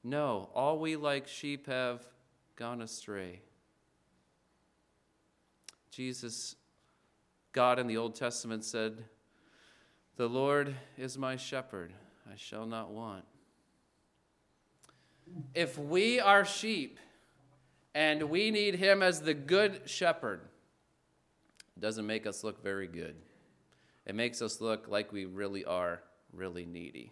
No, 0.04 0.50
all 0.54 0.78
we 0.78 0.94
like 0.94 1.26
sheep 1.26 1.66
have 1.66 2.06
gone 2.54 2.80
astray. 2.80 3.40
Jesus, 5.90 6.54
God 7.52 7.78
in 7.78 7.86
the 7.86 7.96
Old 7.96 8.14
Testament 8.14 8.64
said, 8.64 9.04
The 10.16 10.28
Lord 10.28 10.74
is 10.96 11.18
my 11.18 11.36
shepherd, 11.36 11.92
I 12.30 12.36
shall 12.36 12.66
not 12.66 12.90
want. 12.90 13.24
If 15.54 15.76
we 15.78 16.20
are 16.20 16.44
sheep 16.44 17.00
and 17.96 18.24
we 18.24 18.50
need 18.50 18.74
him 18.74 19.02
as 19.02 19.22
the 19.22 19.32
good 19.32 19.80
shepherd, 19.86 20.42
it 21.74 21.80
doesn't 21.80 22.06
make 22.06 22.26
us 22.26 22.44
look 22.44 22.62
very 22.62 22.86
good. 22.86 23.14
It 24.04 24.14
makes 24.14 24.42
us 24.42 24.60
look 24.60 24.86
like 24.86 25.12
we 25.12 25.24
really 25.24 25.64
are 25.64 26.02
really 26.30 26.66
needy. 26.66 27.10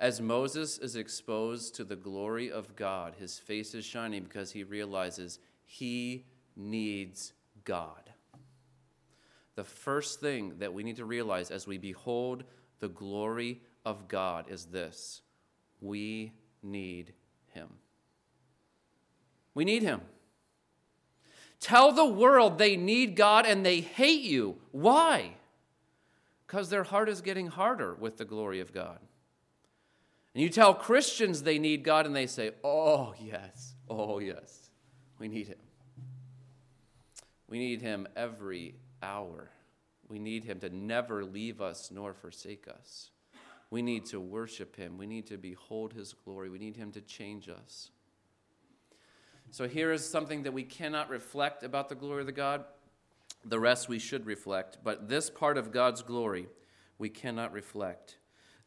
As 0.00 0.20
Moses 0.20 0.78
is 0.78 0.96
exposed 0.96 1.76
to 1.76 1.84
the 1.84 1.94
glory 1.94 2.50
of 2.50 2.74
God, 2.74 3.14
his 3.20 3.38
face 3.38 3.72
is 3.72 3.84
shining 3.84 4.24
because 4.24 4.50
he 4.50 4.64
realizes 4.64 5.38
he 5.64 6.24
needs 6.56 7.34
God. 7.64 8.10
The 9.54 9.62
first 9.62 10.20
thing 10.20 10.54
that 10.58 10.74
we 10.74 10.82
need 10.82 10.96
to 10.96 11.04
realize 11.04 11.52
as 11.52 11.68
we 11.68 11.78
behold 11.78 12.42
the 12.80 12.88
glory 12.88 13.60
of 13.84 14.08
God 14.08 14.46
is 14.50 14.64
this 14.64 15.22
we 15.80 16.32
need 16.64 17.12
him. 17.54 17.68
We 19.54 19.64
need 19.64 19.82
him. 19.82 20.02
Tell 21.60 21.92
the 21.92 22.04
world 22.04 22.58
they 22.58 22.76
need 22.76 23.16
God 23.16 23.44
and 23.46 23.64
they 23.64 23.80
hate 23.80 24.22
you. 24.22 24.56
Why? 24.70 25.32
Because 26.46 26.70
their 26.70 26.84
heart 26.84 27.08
is 27.08 27.20
getting 27.20 27.48
harder 27.48 27.94
with 27.94 28.16
the 28.16 28.24
glory 28.24 28.60
of 28.60 28.72
God. 28.72 28.98
And 30.34 30.42
you 30.42 30.50
tell 30.50 30.72
Christians 30.72 31.42
they 31.42 31.58
need 31.58 31.82
God, 31.82 32.06
and 32.06 32.14
they 32.14 32.26
say, 32.26 32.52
Oh, 32.62 33.12
yes, 33.20 33.74
oh, 33.88 34.20
yes, 34.20 34.70
we 35.18 35.26
need 35.26 35.48
Him. 35.48 35.58
We 37.48 37.58
need 37.58 37.82
Him 37.82 38.06
every 38.14 38.76
hour. 39.02 39.50
We 40.08 40.18
need 40.18 40.44
Him 40.44 40.60
to 40.60 40.70
never 40.70 41.24
leave 41.24 41.60
us 41.60 41.90
nor 41.90 42.14
forsake 42.14 42.68
us. 42.68 43.10
We 43.70 43.82
need 43.82 44.06
to 44.06 44.20
worship 44.20 44.76
Him. 44.76 44.96
We 44.96 45.06
need 45.06 45.26
to 45.26 45.38
behold 45.38 45.92
His 45.92 46.14
glory. 46.24 46.50
We 46.50 46.58
need 46.58 46.76
Him 46.76 46.92
to 46.92 47.00
change 47.00 47.48
us. 47.48 47.90
So 49.50 49.66
here 49.66 49.92
is 49.92 50.08
something 50.08 50.42
that 50.44 50.52
we 50.52 50.62
cannot 50.62 51.10
reflect 51.10 51.62
about 51.62 51.88
the 51.88 51.94
glory 51.94 52.20
of 52.20 52.26
the 52.26 52.32
God. 52.32 52.64
The 53.44 53.60
rest 53.60 53.88
we 53.88 53.98
should 53.98 54.26
reflect, 54.26 54.78
but 54.82 55.08
this 55.08 55.30
part 55.30 55.58
of 55.58 55.72
God's 55.72 56.02
glory 56.02 56.48
we 56.98 57.08
cannot 57.08 57.52
reflect 57.52 58.18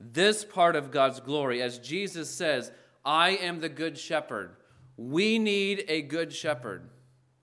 this 0.01 0.43
part 0.43 0.75
of 0.75 0.91
God's 0.91 1.19
glory, 1.19 1.61
as 1.61 1.79
Jesus 1.79 2.29
says, 2.29 2.71
I 3.05 3.31
am 3.31 3.59
the 3.59 3.69
good 3.69 3.97
shepherd. 3.97 4.55
We 4.97 5.39
need 5.39 5.85
a 5.87 6.01
good 6.01 6.33
shepherd. 6.33 6.89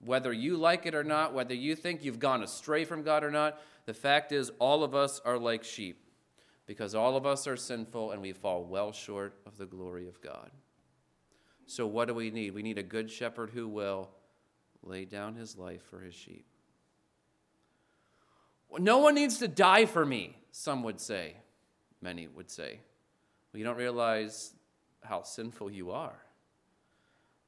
Whether 0.05 0.33
you 0.33 0.57
like 0.57 0.87
it 0.87 0.95
or 0.95 1.05
not, 1.05 1.35
whether 1.35 1.55
you 1.55 1.75
think 1.75 2.05
you've 2.05 2.19
gone 2.19 2.43
astray 2.43 2.85
from 2.85 3.03
God 3.03 3.25
or 3.25 3.31
not, 3.31 3.61
the 3.87 3.95
fact 3.95 4.33
is, 4.33 4.51
all 4.59 4.85
of 4.85 4.95
us 4.95 5.21
are 5.25 5.39
like 5.39 5.65
sheep 5.65 6.05
because 6.67 6.95
all 6.95 7.17
of 7.17 7.27
us 7.27 7.47
are 7.47 7.57
sinful 7.57 8.13
and 8.13 8.21
we 8.21 8.33
fall 8.33 8.65
well 8.65 8.93
short 8.93 9.35
of 9.47 9.57
the 9.57 9.67
glory 9.67 10.07
of 10.07 10.21
God. 10.21 10.51
So, 11.69 11.87
what 11.87 12.09
do 12.09 12.15
we 12.15 12.31
need? 12.31 12.55
We 12.55 12.63
need 12.63 12.79
a 12.79 12.83
good 12.83 13.11
shepherd 13.11 13.51
who 13.51 13.69
will 13.69 14.11
lay 14.83 15.05
down 15.05 15.35
his 15.35 15.57
life 15.57 15.83
for 15.83 16.01
his 16.01 16.15
sheep. 16.15 16.47
No 18.79 18.99
one 18.99 19.15
needs 19.15 19.39
to 19.39 19.49
die 19.49 19.87
for 19.87 20.05
me, 20.05 20.37
some 20.51 20.83
would 20.83 21.01
say 21.01 21.37
many 22.01 22.27
would 22.27 22.51
say. 22.51 22.81
Well, 23.53 23.59
you 23.59 23.65
don't 23.65 23.77
realize 23.77 24.53
how 25.03 25.23
sinful 25.23 25.71
you 25.71 25.91
are. 25.91 26.19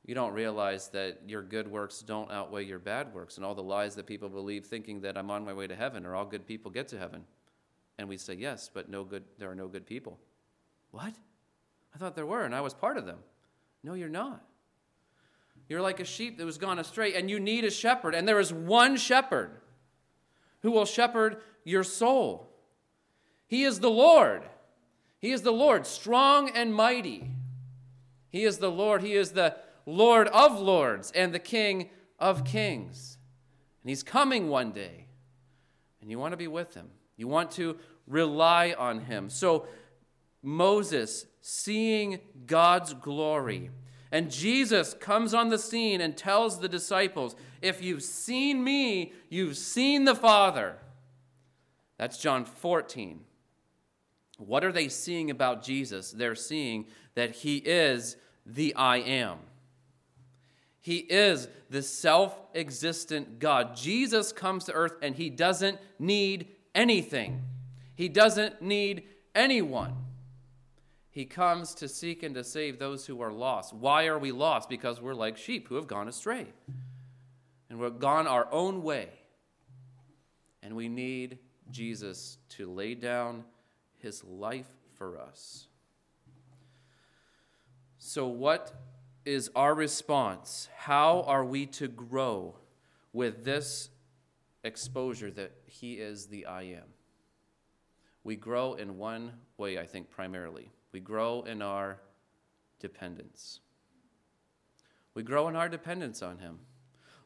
You 0.05 0.15
don't 0.15 0.33
realize 0.33 0.89
that 0.89 1.21
your 1.27 1.43
good 1.43 1.69
works 1.69 2.01
don't 2.01 2.31
outweigh 2.31 2.65
your 2.65 2.79
bad 2.79 3.15
works, 3.15 3.37
and 3.37 3.45
all 3.45 3.55
the 3.55 3.63
lies 3.63 3.95
that 3.97 4.07
people 4.07 4.29
believe, 4.29 4.65
thinking 4.65 5.03
that 5.03 5.17
I'm 5.17 5.31
on 5.31 5.45
my 5.45 5.53
way 5.53 5.67
to 5.67 5.77
heaven, 5.77 6.07
or 6.07 6.15
all 6.15 6.25
good 6.25 6.47
people 6.47 6.71
get 6.71 6.89
to 6.89 6.99
heaven. 6.99 7.25
And 7.99 8.09
we 8.09 8.17
say, 8.17 8.35
yes, 8.35 8.71
but 8.73 8.89
no 8.89 9.05
good, 9.05 9.25
there 9.39 9.51
are 9.51 9.55
no 9.55 9.69
good 9.69 9.87
people. 9.87 10.19
What? 10.91 11.15
I 11.95 11.99
thought 11.99 12.17
there 12.17 12.27
were, 12.27 12.45
and 12.45 12.55
I 12.55 12.61
was 12.63 12.73
part 12.73 12.97
of 12.97 13.05
them. 13.05 13.19
No, 13.83 13.95
you're 13.95 14.09
not. 14.09 14.43
You're 15.69 15.81
like 15.81 16.01
a 16.01 16.05
sheep 16.05 16.39
that 16.39 16.45
was 16.45 16.59
gone 16.59 16.79
astray, 16.79 17.15
and 17.15 17.31
you 17.31 17.39
need 17.39 17.65
a 17.65 17.71
shepherd, 17.71 18.15
and 18.15 18.27
there 18.27 18.41
is 18.41 18.53
one 18.53 18.97
shepherd 18.97 19.53
who 20.63 20.73
will 20.73 20.85
shepherd 20.85 21.39
your 21.65 21.85
soul. 21.85 22.49
He 23.47 23.63
is 23.65 23.81
the 23.81 23.91
Lord. 23.91 24.43
He 25.21 25.31
is 25.31 25.43
the 25.43 25.53
Lord, 25.53 25.87
strong 25.87 26.51
and 26.51 26.75
mighty. 26.75 27.31
He 28.31 28.45
is 28.45 28.59
the 28.59 28.71
Lord. 28.71 29.03
He 29.03 29.15
is 29.15 29.33
the 29.33 29.57
Lord 29.87 30.29
of 30.29 30.59
lords 30.59 31.11
and 31.13 31.33
the 31.33 31.39
King 31.39 31.91
of 32.19 32.45
kings. 32.45 33.19
And 33.83 33.91
He's 33.91 34.03
coming 34.03 34.49
one 34.49 34.73
day. 34.73 35.07
And 36.01 36.11
you 36.11 36.19
want 36.19 36.33
to 36.33 36.37
be 36.37 36.49
with 36.49 36.75
Him, 36.75 36.89
you 37.17 37.29
want 37.29 37.51
to 37.53 37.77
rely 38.07 38.75
on 38.77 39.01
Him. 39.01 39.31
So, 39.31 39.67
Moses, 40.43 41.27
seeing 41.41 42.21
God's 42.47 42.95
glory, 42.95 43.71
and 44.13 44.31
Jesus 44.31 44.95
comes 44.95 45.35
on 45.35 45.49
the 45.49 45.59
scene 45.59 46.01
and 46.01 46.17
tells 46.17 46.59
the 46.59 46.69
disciples, 46.69 47.37
If 47.63 47.83
you've 47.83 48.03
seen 48.03 48.65
me, 48.65 49.13
you've 49.29 49.57
seen 49.57 50.05
the 50.05 50.15
Father. 50.15 50.77
That's 51.97 52.19
John 52.19 52.45
14. 52.45 53.21
What 54.39 54.65
are 54.65 54.73
they 54.73 54.89
seeing 54.89 55.31
about 55.31 55.63
Jesus? 55.63 56.11
They're 56.11 56.35
seeing 56.35 56.87
that 57.15 57.37
he 57.37 57.59
is 57.59 58.17
the 58.47 58.75
I 58.75 58.97
am. 58.97 59.39
He 60.81 60.97
is 60.97 61.49
the 61.69 61.83
self 61.83 62.41
existent 62.55 63.39
God. 63.39 63.77
Jesus 63.77 64.33
comes 64.33 64.65
to 64.65 64.73
earth 64.73 64.97
and 65.03 65.15
he 65.15 65.29
doesn't 65.29 65.79
need 65.99 66.49
anything, 66.75 67.43
he 67.95 68.09
doesn't 68.09 68.63
need 68.63 69.05
anyone. 69.35 69.95
He 71.11 71.25
comes 71.25 71.75
to 71.75 71.89
seek 71.89 72.23
and 72.23 72.35
to 72.37 72.45
save 72.45 72.79
those 72.79 73.07
who 73.07 73.21
are 73.21 73.33
lost. 73.33 73.75
Why 73.75 74.07
are 74.07 74.19
we 74.19 74.31
lost? 74.31 74.69
Because 74.69 75.01
we're 75.01 75.15
like 75.15 75.37
sheep 75.37 75.69
who 75.69 75.75
have 75.75 75.89
gone 75.89 76.09
astray 76.09 76.47
and 77.69 77.79
we've 77.79 77.99
gone 77.99 78.27
our 78.27 78.49
own 78.53 78.83
way. 78.83 79.09
And 80.63 80.77
we 80.77 80.89
need 80.89 81.39
Jesus 81.71 82.39
to 82.51 82.71
lay 82.71 82.95
down 82.95 83.45
his 83.97 84.23
life 84.25 84.69
for 84.95 85.19
us. 85.19 85.69
So, 87.99 88.27
what 88.27 88.73
is 89.25 89.51
our 89.55 89.75
response? 89.75 90.69
How 90.75 91.23
are 91.23 91.45
we 91.45 91.67
to 91.67 91.87
grow 91.87 92.57
with 93.13 93.45
this 93.45 93.91
exposure 94.65 95.31
that 95.33 95.53
He 95.67 95.95
is 95.95 96.27
the 96.27 96.47
I 96.47 96.63
am? 96.63 96.95
We 98.25 98.37
grow 98.37 98.75
in 98.75 98.97
one 98.97 99.33
way, 99.59 99.79
I 99.79 99.87
think, 99.87 100.11
primarily. 100.11 100.71
We 100.93 101.01
grow 101.01 101.43
in 101.43 101.63
our 101.63 102.01
dependence. 102.81 103.61
We 105.15 105.23
grow 105.23 105.49
in 105.49 105.57
our 105.57 105.69
dependence 105.69 106.23
on 106.23 106.39
Him. 106.39 106.59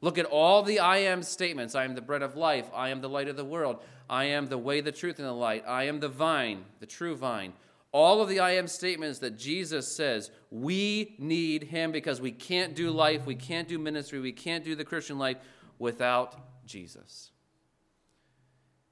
Look 0.00 0.18
at 0.18 0.26
all 0.26 0.62
the 0.62 0.80
I 0.80 0.98
am 0.98 1.22
statements 1.22 1.74
I 1.74 1.84
am 1.84 1.94
the 1.94 2.02
bread 2.02 2.22
of 2.22 2.36
life. 2.36 2.68
I 2.74 2.90
am 2.90 3.00
the 3.00 3.08
light 3.08 3.28
of 3.28 3.36
the 3.36 3.44
world. 3.44 3.82
I 4.08 4.24
am 4.24 4.48
the 4.48 4.58
way, 4.58 4.80
the 4.80 4.92
truth, 4.92 5.18
and 5.18 5.26
the 5.26 5.32
light. 5.32 5.64
I 5.66 5.84
am 5.84 6.00
the 6.00 6.08
vine, 6.08 6.64
the 6.80 6.86
true 6.86 7.16
vine 7.16 7.54
all 7.94 8.20
of 8.20 8.28
the 8.28 8.40
I 8.40 8.56
am 8.56 8.66
statements 8.66 9.20
that 9.20 9.38
Jesus 9.38 9.94
says 9.94 10.32
we 10.50 11.14
need 11.20 11.62
him 11.62 11.92
because 11.92 12.20
we 12.20 12.32
can't 12.32 12.74
do 12.74 12.90
life, 12.90 13.24
we 13.24 13.36
can't 13.36 13.68
do 13.68 13.78
ministry, 13.78 14.18
we 14.18 14.32
can't 14.32 14.64
do 14.64 14.74
the 14.74 14.84
Christian 14.84 15.16
life 15.16 15.36
without 15.78 16.66
Jesus. 16.66 17.30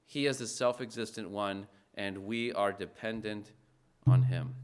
He 0.05 0.25
is 0.25 0.37
the 0.37 0.47
self 0.47 0.79
existent 0.79 1.29
one, 1.29 1.67
and 1.95 2.19
we 2.19 2.53
are 2.53 2.71
dependent 2.71 3.51
on 4.07 4.23
him. 4.23 4.55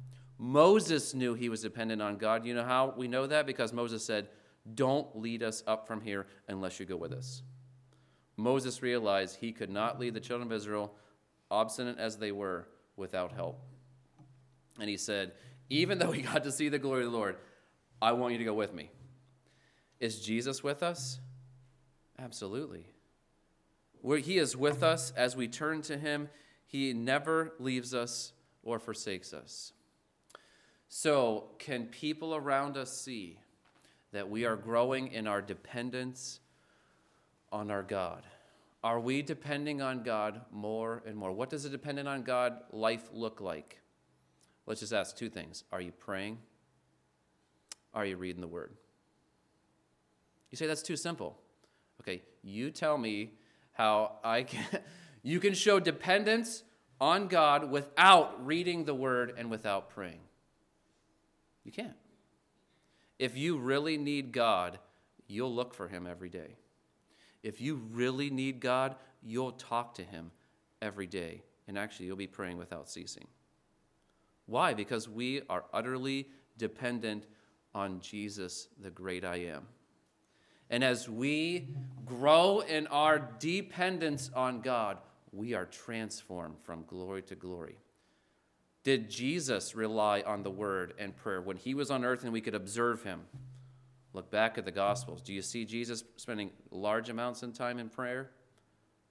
Moses 0.42 1.14
knew 1.14 1.34
he 1.34 1.50
was 1.50 1.62
dependent 1.62 2.02
on 2.02 2.16
God. 2.16 2.46
You 2.46 2.54
know 2.54 2.64
how 2.64 2.94
we 2.96 3.10
know 3.10 3.28
that? 3.28 3.46
Because 3.46 3.74
Moses 3.74 4.04
said, 4.06 4.30
Don't 4.74 5.20
lead 5.20 5.44
us 5.44 5.62
up 5.68 5.86
from 5.86 6.00
here 6.00 6.28
unless 6.48 6.80
you 6.80 6.86
go 6.86 6.96
with 6.96 7.12
us. 7.12 7.44
Moses 8.38 8.82
realized 8.82 9.36
he 9.36 9.52
could 9.52 9.70
not 9.70 10.00
lead 10.00 10.14
the 10.14 10.20
children 10.22 10.50
of 10.50 10.54
Israel, 10.56 10.94
obstinate 11.52 12.00
as 12.00 12.18
they 12.18 12.32
were, 12.32 12.70
without 12.96 13.34
help. 13.34 13.62
And 14.80 14.90
he 14.90 14.96
said, 14.96 15.34
Even 15.70 16.00
though 16.00 16.12
he 16.12 16.22
got 16.22 16.46
to 16.46 16.52
see 16.54 16.70
the 16.70 16.80
glory 16.80 17.04
of 17.04 17.12
the 17.12 17.18
Lord, 17.18 17.36
I 18.02 18.14
want 18.14 18.32
you 18.32 18.38
to 18.38 18.46
go 18.46 18.54
with 18.54 18.74
me. 18.74 18.92
Is 20.00 20.22
Jesus 20.22 20.64
with 20.64 20.82
us? 20.82 21.20
Absolutely. 22.18 22.88
Where 24.02 24.20
he 24.20 24.38
is 24.38 24.56
with 24.56 24.84
us 24.84 25.12
as 25.18 25.36
we 25.36 25.50
turn 25.50 25.82
to 25.84 25.98
him, 25.98 26.30
he 26.66 26.94
never 26.94 27.52
leaves 27.60 27.94
us 27.94 28.32
or 28.64 28.80
forsakes 28.80 29.34
us. 29.34 29.74
So, 30.92 31.52
can 31.60 31.86
people 31.86 32.34
around 32.34 32.76
us 32.76 32.92
see 32.92 33.40
that 34.12 34.28
we 34.28 34.46
are 34.46 34.56
growing 34.56 35.10
in 35.10 35.28
our 35.28 35.40
dependence 35.40 36.40
on 37.52 37.70
our 37.70 37.84
God? 37.84 38.24
Are 38.84 39.00
we 39.00 39.22
depending 39.22 39.84
on 39.84 40.02
God 40.02 40.42
more 40.52 41.04
and 41.06 41.16
more? 41.16 41.32
What 41.32 41.52
does 41.52 41.64
a 41.64 41.70
dependent 41.70 42.08
on 42.08 42.24
God 42.24 42.62
life 42.72 43.08
look 43.14 43.40
like? 43.40 43.80
Let's 44.66 44.80
just 44.80 44.92
ask 44.92 45.16
two 45.16 45.30
things 45.30 45.64
Are 45.72 45.80
you 45.80 45.92
praying? 45.92 46.40
Are 47.94 48.06
you 48.06 48.18
reading 48.18 48.42
the 48.42 48.48
Word? 48.48 48.72
You 50.50 50.58
say 50.58 50.66
that's 50.66 50.82
too 50.82 50.98
simple. 50.98 51.38
Okay, 52.02 52.24
you 52.42 52.72
tell 52.72 52.98
me 52.98 53.34
how 53.74 54.14
I 54.24 54.42
can. 54.42 54.66
you 55.22 55.40
can 55.40 55.54
show 55.54 55.80
dependence 55.80 56.64
on 57.00 57.28
God 57.28 57.70
without 57.70 58.44
reading 58.44 58.86
the 58.86 58.96
Word 58.96 59.36
and 59.38 59.52
without 59.52 59.92
praying. 59.92 60.22
You 61.64 61.72
can't. 61.72 61.96
If 63.18 63.38
you 63.38 63.58
really 63.58 63.98
need 63.98 64.32
God, 64.32 64.80
you'll 65.28 65.54
look 65.54 65.74
for 65.74 65.88
Him 65.88 66.08
every 66.08 66.30
day. 66.30 66.56
If 67.44 67.62
you 67.62 67.82
really 67.92 68.30
need 68.30 68.60
God, 68.60 68.96
you'll 69.22 69.52
talk 69.54 69.94
to 69.96 70.04
Him 70.04 70.32
every 70.82 71.08
day. 71.08 71.44
And 71.68 71.78
actually, 71.78 72.08
you'll 72.08 72.16
be 72.16 72.28
praying 72.28 72.58
without 72.58 72.90
ceasing. 72.90 73.28
Why? 74.46 74.74
Because 74.74 75.08
we 75.08 75.42
are 75.50 75.66
utterly 75.74 76.28
dependent 76.58 77.26
on 77.76 78.00
Jesus, 78.00 78.68
the 78.82 78.90
great 78.90 79.24
I 79.24 79.36
am. 79.38 79.68
And 80.72 80.84
as 80.84 81.10
we 81.10 81.68
grow 82.06 82.62
in 82.62 82.88
our 82.88 83.20
dependence 83.40 84.32
on 84.36 84.62
God, 84.62 84.98
we 85.32 85.54
are 85.54 85.66
transformed 85.66 86.60
from 86.60 86.84
glory 86.88 87.22
to 87.24 87.36
glory. 87.36 87.78
Did 88.84 89.10
Jesus 89.10 89.76
rely 89.76 90.22
on 90.22 90.44
the 90.44 90.50
word 90.50 90.94
and 90.98 91.16
prayer 91.16 91.42
when 91.42 91.58
he 91.58 91.74
was 91.74 91.92
on 91.92 92.06
earth 92.06 92.24
and 92.24 92.32
we 92.32 92.42
could 92.42 92.56
observe 92.56 93.04
him? 93.04 93.22
Look 94.14 94.32
back 94.32 94.58
at 94.58 94.66
the 94.66 94.72
Gospels. 94.72 95.22
Do 95.22 95.34
you 95.34 95.42
see 95.42 95.66
Jesus 95.66 96.04
spending 96.16 96.52
large 96.72 97.10
amounts 97.10 97.44
of 97.44 97.54
time 97.54 97.78
in 97.78 97.90
prayer? 97.90 98.32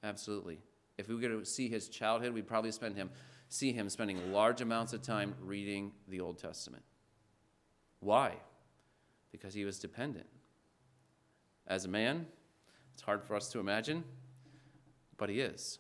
Absolutely. 0.03 0.59
If 0.97 1.09
we 1.09 1.15
were 1.15 1.21
to 1.21 1.45
see 1.45 1.69
his 1.69 1.89
childhood, 1.89 2.33
we'd 2.33 2.49
probably 2.49 2.73
spend 2.73 2.97
him 2.97 3.11
see 3.49 3.73
him 3.73 3.89
spending 3.89 4.33
large 4.33 4.61
amounts 4.61 4.93
of 4.93 5.03
time 5.03 5.35
reading 5.41 5.93
the 6.09 6.21
Old 6.21 6.39
Testament. 6.39 6.83
Why? 8.01 8.35
Because 9.33 9.55
he 9.55 9.65
was 9.65 9.79
dependent. 9.79 10.27
As 11.67 11.85
a 11.85 11.89
man, 11.89 12.27
it's 12.93 13.03
hard 13.03 13.25
for 13.25 13.35
us 13.35 13.49
to 13.53 13.59
imagine, 13.59 14.05
but 15.17 15.29
he 15.29 15.41
is. 15.41 15.79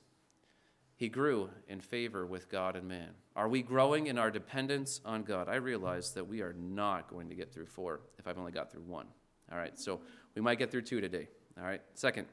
He 0.99 1.09
grew 1.09 1.49
in 1.69 1.81
favor 1.81 2.27
with 2.27 2.51
God 2.51 2.75
and 2.75 2.89
man. 2.89 3.11
Are 3.37 3.49
we 3.49 3.63
growing 3.63 4.09
in 4.09 4.19
our 4.19 4.33
dependence 4.33 5.01
on 5.05 5.23
God? 5.23 5.49
I 5.49 5.55
realize 5.55 6.13
that 6.15 6.27
we 6.27 6.41
are 6.41 6.55
not 6.55 7.09
going 7.09 7.29
to 7.29 7.37
get 7.37 7.55
through 7.55 7.67
four 7.67 8.01
if 8.19 8.27
I've 8.27 8.37
only 8.37 8.51
got 8.51 8.73
through 8.73 8.83
one. 8.83 9.07
All 9.53 9.57
right, 9.57 9.79
so 9.79 10.01
we 10.35 10.43
might 10.43 10.59
get 10.59 10.73
through 10.73 10.83
two 10.83 11.01
today. 11.01 11.29
All 11.57 11.65
right, 11.65 11.81
second. 11.95 12.27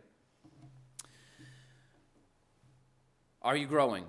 Are 3.43 3.55
you 3.55 3.67
growing? 3.67 4.05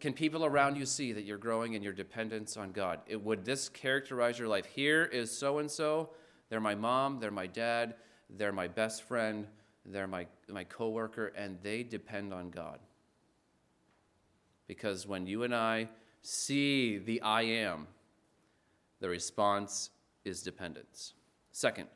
Can 0.00 0.12
people 0.12 0.44
around 0.44 0.76
you 0.76 0.84
see 0.84 1.14
that 1.14 1.24
you're 1.24 1.38
growing 1.38 1.72
in 1.72 1.82
your 1.82 1.94
dependence 1.94 2.58
on 2.58 2.72
God? 2.72 3.00
It, 3.06 3.24
would 3.24 3.46
this 3.46 3.70
characterize 3.70 4.38
your 4.38 4.48
life? 4.48 4.66
Here 4.66 5.04
is 5.06 5.30
so 5.30 5.60
and 5.60 5.70
so. 5.70 6.10
They're 6.50 6.60
my 6.60 6.74
mom, 6.74 7.20
they're 7.20 7.30
my 7.30 7.46
dad, 7.46 7.94
they're 8.28 8.52
my 8.52 8.68
best 8.68 9.04
friend, 9.04 9.46
they're 9.86 10.06
my, 10.06 10.26
my 10.50 10.64
coworker, 10.64 11.28
and 11.28 11.56
they 11.62 11.82
depend 11.82 12.34
on 12.34 12.50
God. 12.50 12.80
Because 14.66 15.06
when 15.06 15.26
you 15.26 15.42
and 15.42 15.54
I 15.54 15.88
see 16.22 16.98
the 16.98 17.20
I 17.22 17.42
am, 17.42 17.86
the 19.00 19.08
response 19.08 19.90
is 20.24 20.42
dependence. 20.42 21.12
Second, 21.52 21.88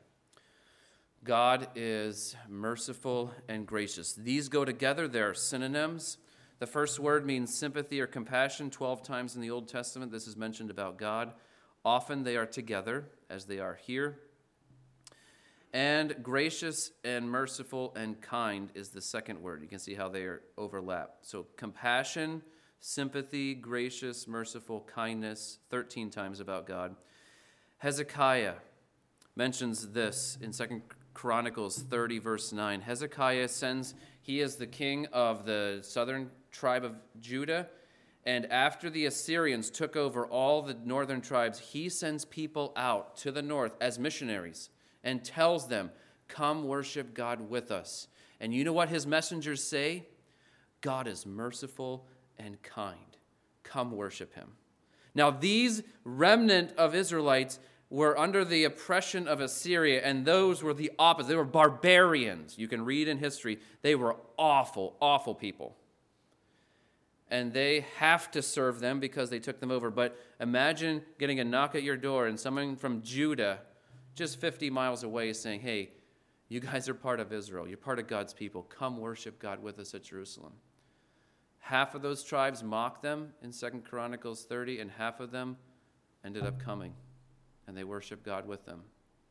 God 1.25 1.69
is 1.75 2.37
merciful 2.49 3.33
and 3.49 3.67
gracious. 3.67 4.13
These 4.13 4.49
go 4.49 4.65
together, 4.65 5.09
they're 5.09 5.35
synonyms. 5.35 6.19
The 6.59 6.67
first 6.67 6.99
word 6.99 7.25
means 7.25 7.55
sympathy 7.55 8.01
or 8.01 8.07
compassion 8.07 8.71
12 8.71 9.03
times 9.03 9.35
in 9.35 9.41
the 9.41 9.51
Old 9.51 9.69
Testament. 9.69 10.13
This 10.13 10.27
is 10.27 10.37
mentioned 10.37 10.71
about 10.71 10.99
God. 10.99 11.33
Often 11.85 12.25
they 12.25 12.37
are 12.37 12.47
together, 12.47 13.09
as 13.31 13.45
they 13.45 13.59
are 13.59 13.75
here. 13.75 14.19
And 15.73 16.17
gracious 16.23 16.91
and 17.05 17.31
merciful 17.31 17.93
and 17.95 18.21
kind 18.21 18.71
is 18.75 18.89
the 18.89 19.03
second 19.03 19.41
word. 19.43 19.63
You 19.63 19.69
can 19.69 19.79
see 19.79 19.95
how 19.95 20.09
they 20.09 20.23
are 20.23 20.43
overlap. 20.57 21.17
So 21.23 21.47
compassion, 21.57 22.43
sympathy, 22.81 23.55
gracious, 23.55 24.27
merciful, 24.29 24.87
kindness, 24.93 25.59
13 25.71 26.11
times 26.11 26.41
about 26.41 26.67
God. 26.67 26.95
Hezekiah 27.79 28.55
mentions 29.37 29.89
this 29.89 30.39
in 30.41 30.53
Second 30.53 30.83
Chronicles 31.15 31.79
30, 31.79 32.19
verse 32.19 32.53
9. 32.53 32.81
Hezekiah 32.81 33.49
sends, 33.49 33.95
he 34.21 34.41
is 34.41 34.57
the 34.57 34.67
king 34.67 35.07
of 35.13 35.45
the 35.45 35.81
southern 35.83 36.31
tribe 36.51 36.85
of 36.85 36.95
Judah. 37.21 37.69
And 38.25 38.47
after 38.47 38.91
the 38.91 39.07
Assyrians 39.07 39.71
took 39.71 39.97
over 39.97 40.27
all 40.27 40.63
the 40.63 40.77
northern 40.85 41.21
tribes, 41.21 41.59
he 41.59 41.89
sends 41.89 42.25
people 42.25 42.73
out 42.77 43.17
to 43.19 43.33
the 43.33 43.43
north 43.43 43.77
as 43.81 43.99
missionaries 43.99 44.71
and 45.03 45.25
tells 45.25 45.69
them, 45.69 45.91
Come 46.29 46.65
worship 46.65 47.15
God 47.15 47.49
with 47.49 47.71
us. 47.71 48.09
And 48.39 48.53
you 48.53 48.63
know 48.63 48.73
what 48.73 48.91
his 48.91 49.07
messengers 49.07 49.65
say? 49.65 50.07
God 50.81 51.09
is 51.09 51.25
merciful 51.27 52.07
and 52.39 52.63
kind. 52.63 53.17
Come 53.63 53.93
worship 53.93 54.35
him. 54.35 54.53
Now, 55.15 55.31
these 55.31 55.83
remnant 56.05 56.73
of 56.77 56.95
Israelites 56.95 57.59
were 57.91 58.19
under 58.19 58.45
the 58.45 58.65
oppression 58.65 59.27
of 59.27 59.41
Assyria, 59.41 60.03
and 60.03 60.25
those 60.25 60.63
were 60.63 60.75
the 60.75 60.93
opposite. 60.99 61.29
They 61.29 61.37
were 61.37 61.45
barbarians. 61.45 62.59
You 62.59 62.69
can 62.69 62.85
read 62.85 63.09
in 63.09 63.19
history. 63.19 63.59
They 63.83 63.95
were 63.95 64.17
awful, 64.37 64.97
awful 65.01 65.35
people 65.35 65.77
and 67.31 67.53
they 67.53 67.85
have 67.97 68.31
to 68.31 68.43
serve 68.43 68.81
them 68.81 69.01
because 69.01 69.31
they 69.31 69.39
took 69.39 69.61
them 69.61 69.71
over. 69.71 69.91
But 69.91 70.17
imagine 70.41 71.03
getting 71.19 71.41
a 71.41 71.45
knock 71.45 71.75
at 71.75 71.83
your 71.83 71.97
door 71.97 72.27
and 72.27 72.39
someone 72.39 72.77
from 72.77 73.03
Judah, 73.03 73.61
just 74.15 74.41
50 74.41 74.71
miles 74.71 75.03
away, 75.03 75.33
saying, 75.33 75.61
Hey, 75.61 75.91
you 76.49 76.61
guys 76.61 76.89
are 76.89 76.95
part 76.95 77.21
of 77.21 77.33
Israel. 77.33 77.69
You're 77.69 77.77
part 77.77 77.99
of 77.99 78.07
God's 78.07 78.33
people. 78.33 78.63
Come 78.63 78.99
worship 78.99 79.39
God 79.39 79.63
with 79.63 79.79
us 79.79 79.95
at 79.95 80.03
Jerusalem 80.03 80.53
half 81.61 81.95
of 81.95 82.03
those 82.03 82.23
tribes 82.23 82.63
mocked 82.63 83.03
them 83.03 83.33
in 83.43 83.53
Second 83.53 83.85
Chronicles 83.85 84.45
30, 84.45 84.81
and 84.81 84.91
half 84.91 85.21
of 85.21 85.31
them 85.31 85.57
ended 86.25 86.45
up 86.45 86.59
coming, 86.59 86.95
and 87.67 87.77
they 87.77 87.85
worshiped 87.85 88.25
God 88.25 88.47
with 88.47 88.65
them. 88.65 88.83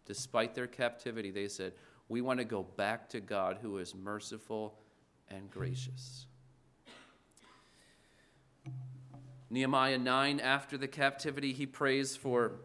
Despite 0.05 0.55
their 0.55 0.67
captivity, 0.67 1.32
they 1.32 1.47
said, 1.47 1.73
We 2.07 2.21
want 2.21 2.39
to 2.39 2.45
go 2.45 2.63
back 2.63 3.09
to 3.09 3.19
God 3.19 3.59
who 3.61 3.78
is 3.78 3.93
merciful 3.93 4.80
and 5.30 5.49
gracious. 5.49 6.28
Nehemiah 9.49 9.97
9, 9.97 10.39
after 10.39 10.78
the 10.78 10.88
captivity, 10.88 11.53
he 11.53 11.65
prays 11.65 12.15
for 12.15 12.59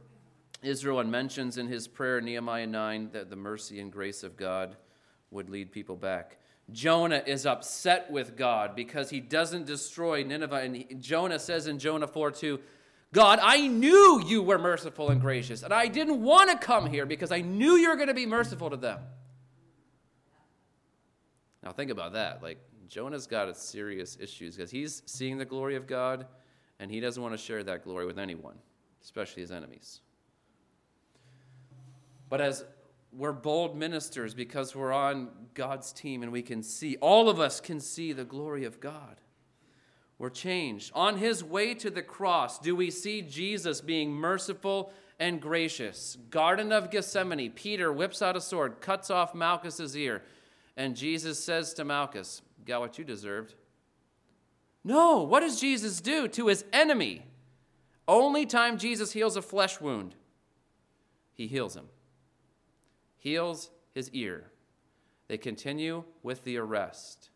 Israel 0.63 1.01
and 1.01 1.11
mentions 1.11 1.59
in 1.59 1.69
his 1.69 1.87
prayer, 1.87 2.21
Nehemiah 2.21 2.67
9, 2.67 3.11
that 3.13 3.31
the 3.31 3.37
mercy 3.37 3.81
and 3.81 3.93
grace 3.93 4.23
of 4.23 4.37
God 4.37 4.77
would 5.31 5.49
lead 5.49 5.73
people 5.73 5.97
back. 5.97 6.39
Jonah 6.71 7.23
is 7.27 7.45
upset 7.45 8.11
with 8.11 8.37
God 8.37 8.75
because 8.77 9.11
he 9.11 9.21
doesn't 9.21 9.67
destroy 9.67 10.23
Nineveh. 10.23 10.57
And 10.57 11.03
Jonah 11.03 11.39
says 11.39 11.67
in 11.67 11.79
Jonah 11.79 12.07
4 12.07 12.31
2, 12.31 12.61
God, 13.13 13.41
I 13.43 13.67
knew 13.67 14.23
you 14.25 14.43
were 14.43 14.59
merciful 14.59 15.11
and 15.11 15.21
gracious, 15.21 15.63
and 15.63 15.73
I 15.73 15.87
didn't 15.87 16.23
want 16.23 16.51
to 16.51 16.57
come 16.57 16.87
here 16.87 17.05
because 17.05 17.31
I 17.31 17.43
knew 17.43 17.75
you 17.75 17.91
were 17.91 17.97
going 17.97 18.09
to 18.09 18.15
be 18.15 18.25
merciful 18.25 18.71
to 18.71 18.77
them. 18.77 19.01
Now, 21.63 21.73
think 21.73 21.91
about 21.91 22.15
that. 22.15 22.43
Like, 22.43 22.59
Jonah's 22.89 23.27
got 23.27 23.49
a 23.49 23.55
serious 23.55 24.17
issues 24.19 24.57
because 24.57 24.71
he's 24.71 25.03
seeing 25.05 25.37
the 25.37 25.45
glory 25.45 25.77
of 25.77 25.87
God, 25.87 26.27
and 26.81 26.91
he 26.91 27.01
doesn't 27.01 27.23
want 27.23 27.35
to 27.35 27.39
share 27.39 27.63
that 27.65 27.85
glory 27.85 28.07
with 28.07 28.19
anyone, 28.19 28.57
especially 29.03 29.43
his 29.43 29.53
enemies. 29.53 30.01
But 32.31 32.41
as 32.41 32.65
we're 33.13 33.33
bold 33.33 33.77
ministers 33.77 34.35
because 34.35 34.75
we're 34.75 34.93
on 34.93 35.29
God's 35.55 35.93
team 35.93 36.23
and 36.23 36.33
we 36.33 36.43
can 36.43 36.63
see, 36.63 36.97
all 36.97 37.29
of 37.29 37.39
us 37.39 37.61
can 37.61 37.79
see 37.79 38.13
the 38.13 38.25
glory 38.25 38.65
of 38.65 38.81
God. 38.81 39.21
We're 40.19 40.31
changed. 40.31 40.93
On 40.95 41.19
his 41.19 41.45
way 41.45 41.75
to 41.75 41.91
the 41.91 42.03
cross, 42.03 42.59
do 42.59 42.75
we 42.75 42.91
see 42.91 43.23
Jesus 43.23 43.81
being 43.81 44.13
merciful 44.13 44.93
and 45.19 45.41
gracious? 45.41 46.17
Garden 46.31 46.73
of 46.73 46.91
Gethsemane, 46.91 47.51
Peter 47.51 47.93
whips 47.93 48.23
out 48.23 48.37
a 48.37 48.41
sword, 48.41 48.81
cuts 48.81 49.11
off 49.11 49.35
Malchus's 49.35 49.97
ear, 49.97 50.23
and 50.77 50.97
Jesus 50.97 51.43
says 51.43 51.75
to 51.75 51.85
Malchus, 51.85 52.41
Got 52.65 52.81
what 52.81 52.99
you 52.99 53.05
deserved. 53.05 53.55
No, 54.85 55.23
what 55.23 55.41
does 55.41 55.61
Jesus 55.61 56.01
do 56.01 56.29
to 56.29 56.47
his 56.47 56.65
enemy? 56.73 57.23
Only 58.07 58.47
time 58.47 58.79
Jesus 58.79 59.13
heals 59.13 59.37
a 59.37 59.43
flesh 59.43 59.81
wound, 59.81 60.15
he 61.35 61.47
heals 61.47 61.77
him 61.77 61.89
heals 63.23 63.71
his 63.93 64.11
ear. 64.11 64.51
They 65.29 65.39
continue 65.39 66.03
with 66.25 66.43
the 66.43 66.57
arrest. 66.57 67.31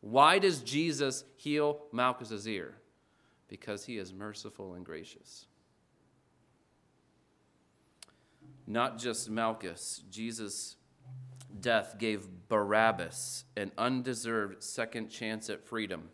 Why 0.00 0.38
does 0.38 0.62
Jesus 0.62 1.22
heal 1.36 1.82
Malchus's 1.92 2.48
ear? 2.48 2.76
Because 3.46 3.84
he 3.84 3.98
is 3.98 4.10
merciful 4.10 4.72
and 4.72 4.86
gracious. 4.86 5.44
Not 8.66 8.98
just 8.98 9.28
Malchus, 9.28 10.02
Jesus' 10.10 10.76
death 11.60 11.96
gave 11.98 12.26
Barabbas 12.48 13.44
an 13.54 13.72
undeserved 13.76 14.62
second 14.62 15.10
chance 15.10 15.50
at 15.50 15.62
freedom. 15.62 16.08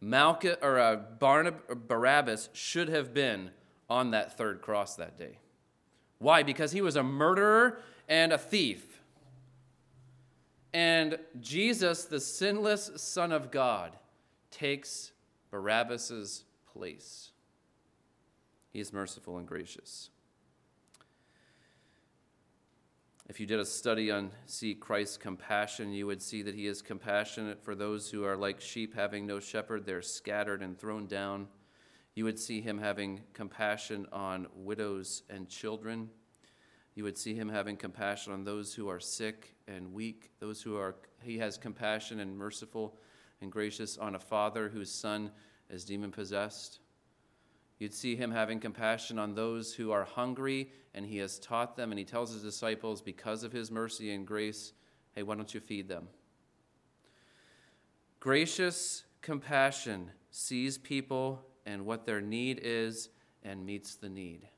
Malchus 0.00 0.56
or 0.62 0.78
uh, 0.78 0.96
Barnab- 1.20 1.88
Barabbas 1.88 2.48
should 2.54 2.88
have 2.88 3.12
been 3.12 3.50
on 3.90 4.12
that 4.12 4.38
third 4.38 4.62
cross 4.62 4.96
that 4.96 5.18
day. 5.18 5.40
Why? 6.18 6.42
Because 6.42 6.72
he 6.72 6.80
was 6.80 6.96
a 6.96 7.02
murderer 7.02 7.80
and 8.08 8.32
a 8.32 8.38
thief. 8.38 9.00
And 10.72 11.18
Jesus, 11.40 12.04
the 12.04 12.20
sinless 12.20 12.90
Son 12.96 13.30
of 13.30 13.50
God, 13.50 13.96
takes 14.50 15.12
Barabbas's 15.50 16.44
place. 16.72 17.30
He 18.72 18.80
is 18.80 18.92
merciful 18.92 19.38
and 19.38 19.46
gracious. 19.46 20.10
If 23.28 23.40
you 23.40 23.46
did 23.46 23.60
a 23.60 23.64
study 23.64 24.10
on 24.10 24.32
see 24.46 24.74
Christ's 24.74 25.16
compassion, 25.16 25.92
you 25.92 26.06
would 26.06 26.20
see 26.20 26.42
that 26.42 26.54
he 26.54 26.66
is 26.66 26.82
compassionate 26.82 27.64
for 27.64 27.74
those 27.74 28.10
who 28.10 28.24
are 28.24 28.36
like 28.36 28.60
sheep 28.60 28.94
having 28.94 29.26
no 29.26 29.40
shepherd. 29.40 29.86
They're 29.86 30.02
scattered 30.02 30.60
and 30.60 30.78
thrown 30.78 31.06
down. 31.06 31.48
You 32.14 32.24
would 32.24 32.38
see 32.38 32.60
him 32.60 32.78
having 32.78 33.22
compassion 33.32 34.06
on 34.12 34.48
widows 34.54 35.22
and 35.30 35.48
children. 35.48 36.10
You 36.94 37.04
would 37.04 37.18
see 37.18 37.34
him 37.34 37.48
having 37.48 37.76
compassion 37.76 38.32
on 38.32 38.44
those 38.44 38.74
who 38.74 38.88
are 38.88 39.00
sick 39.00 39.56
and 39.66 39.92
weak, 39.92 40.30
those 40.38 40.62
who 40.62 40.76
are, 40.76 40.94
he 41.22 41.38
has 41.38 41.58
compassion 41.58 42.20
and 42.20 42.36
merciful 42.36 42.96
and 43.40 43.50
gracious 43.50 43.98
on 43.98 44.14
a 44.14 44.20
father 44.20 44.68
whose 44.68 44.92
son 44.92 45.30
is 45.68 45.84
demon 45.84 46.12
possessed. 46.12 46.78
You'd 47.78 47.94
see 47.94 48.14
him 48.14 48.30
having 48.30 48.60
compassion 48.60 49.18
on 49.18 49.34
those 49.34 49.74
who 49.74 49.90
are 49.90 50.04
hungry, 50.04 50.70
and 50.94 51.04
he 51.04 51.18
has 51.18 51.40
taught 51.40 51.76
them, 51.76 51.90
and 51.90 51.98
he 51.98 52.04
tells 52.04 52.32
his 52.32 52.42
disciples, 52.42 53.02
because 53.02 53.42
of 53.42 53.52
his 53.52 53.70
mercy 53.70 54.12
and 54.12 54.24
grace, 54.24 54.72
hey, 55.14 55.24
why 55.24 55.34
don't 55.34 55.52
you 55.52 55.60
feed 55.60 55.88
them? 55.88 56.08
Gracious 58.20 59.02
compassion 59.20 60.10
sees 60.30 60.78
people 60.78 61.44
and 61.66 61.84
what 61.84 62.06
their 62.06 62.20
need 62.20 62.60
is 62.62 63.08
and 63.42 63.66
meets 63.66 63.96
the 63.96 64.08
need. 64.08 64.48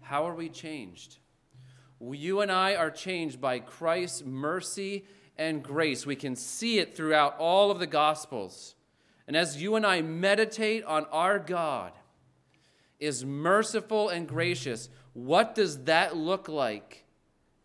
How 0.00 0.26
are 0.26 0.34
we 0.34 0.48
changed? 0.48 1.18
You 2.00 2.40
and 2.40 2.50
I 2.50 2.74
are 2.74 2.90
changed 2.90 3.40
by 3.40 3.58
Christ's 3.58 4.24
mercy 4.24 5.04
and 5.36 5.62
grace. 5.62 6.06
We 6.06 6.16
can 6.16 6.36
see 6.36 6.78
it 6.78 6.96
throughout 6.96 7.36
all 7.38 7.70
of 7.70 7.78
the 7.78 7.86
Gospels. 7.86 8.74
And 9.26 9.36
as 9.36 9.60
you 9.62 9.76
and 9.76 9.86
I 9.86 10.02
meditate 10.02 10.84
on 10.84 11.04
our 11.12 11.38
God 11.38 11.92
is 12.98 13.24
merciful 13.24 14.08
and 14.08 14.26
gracious, 14.26 14.88
what 15.12 15.54
does 15.54 15.84
that 15.84 16.16
look 16.16 16.48
like 16.48 17.04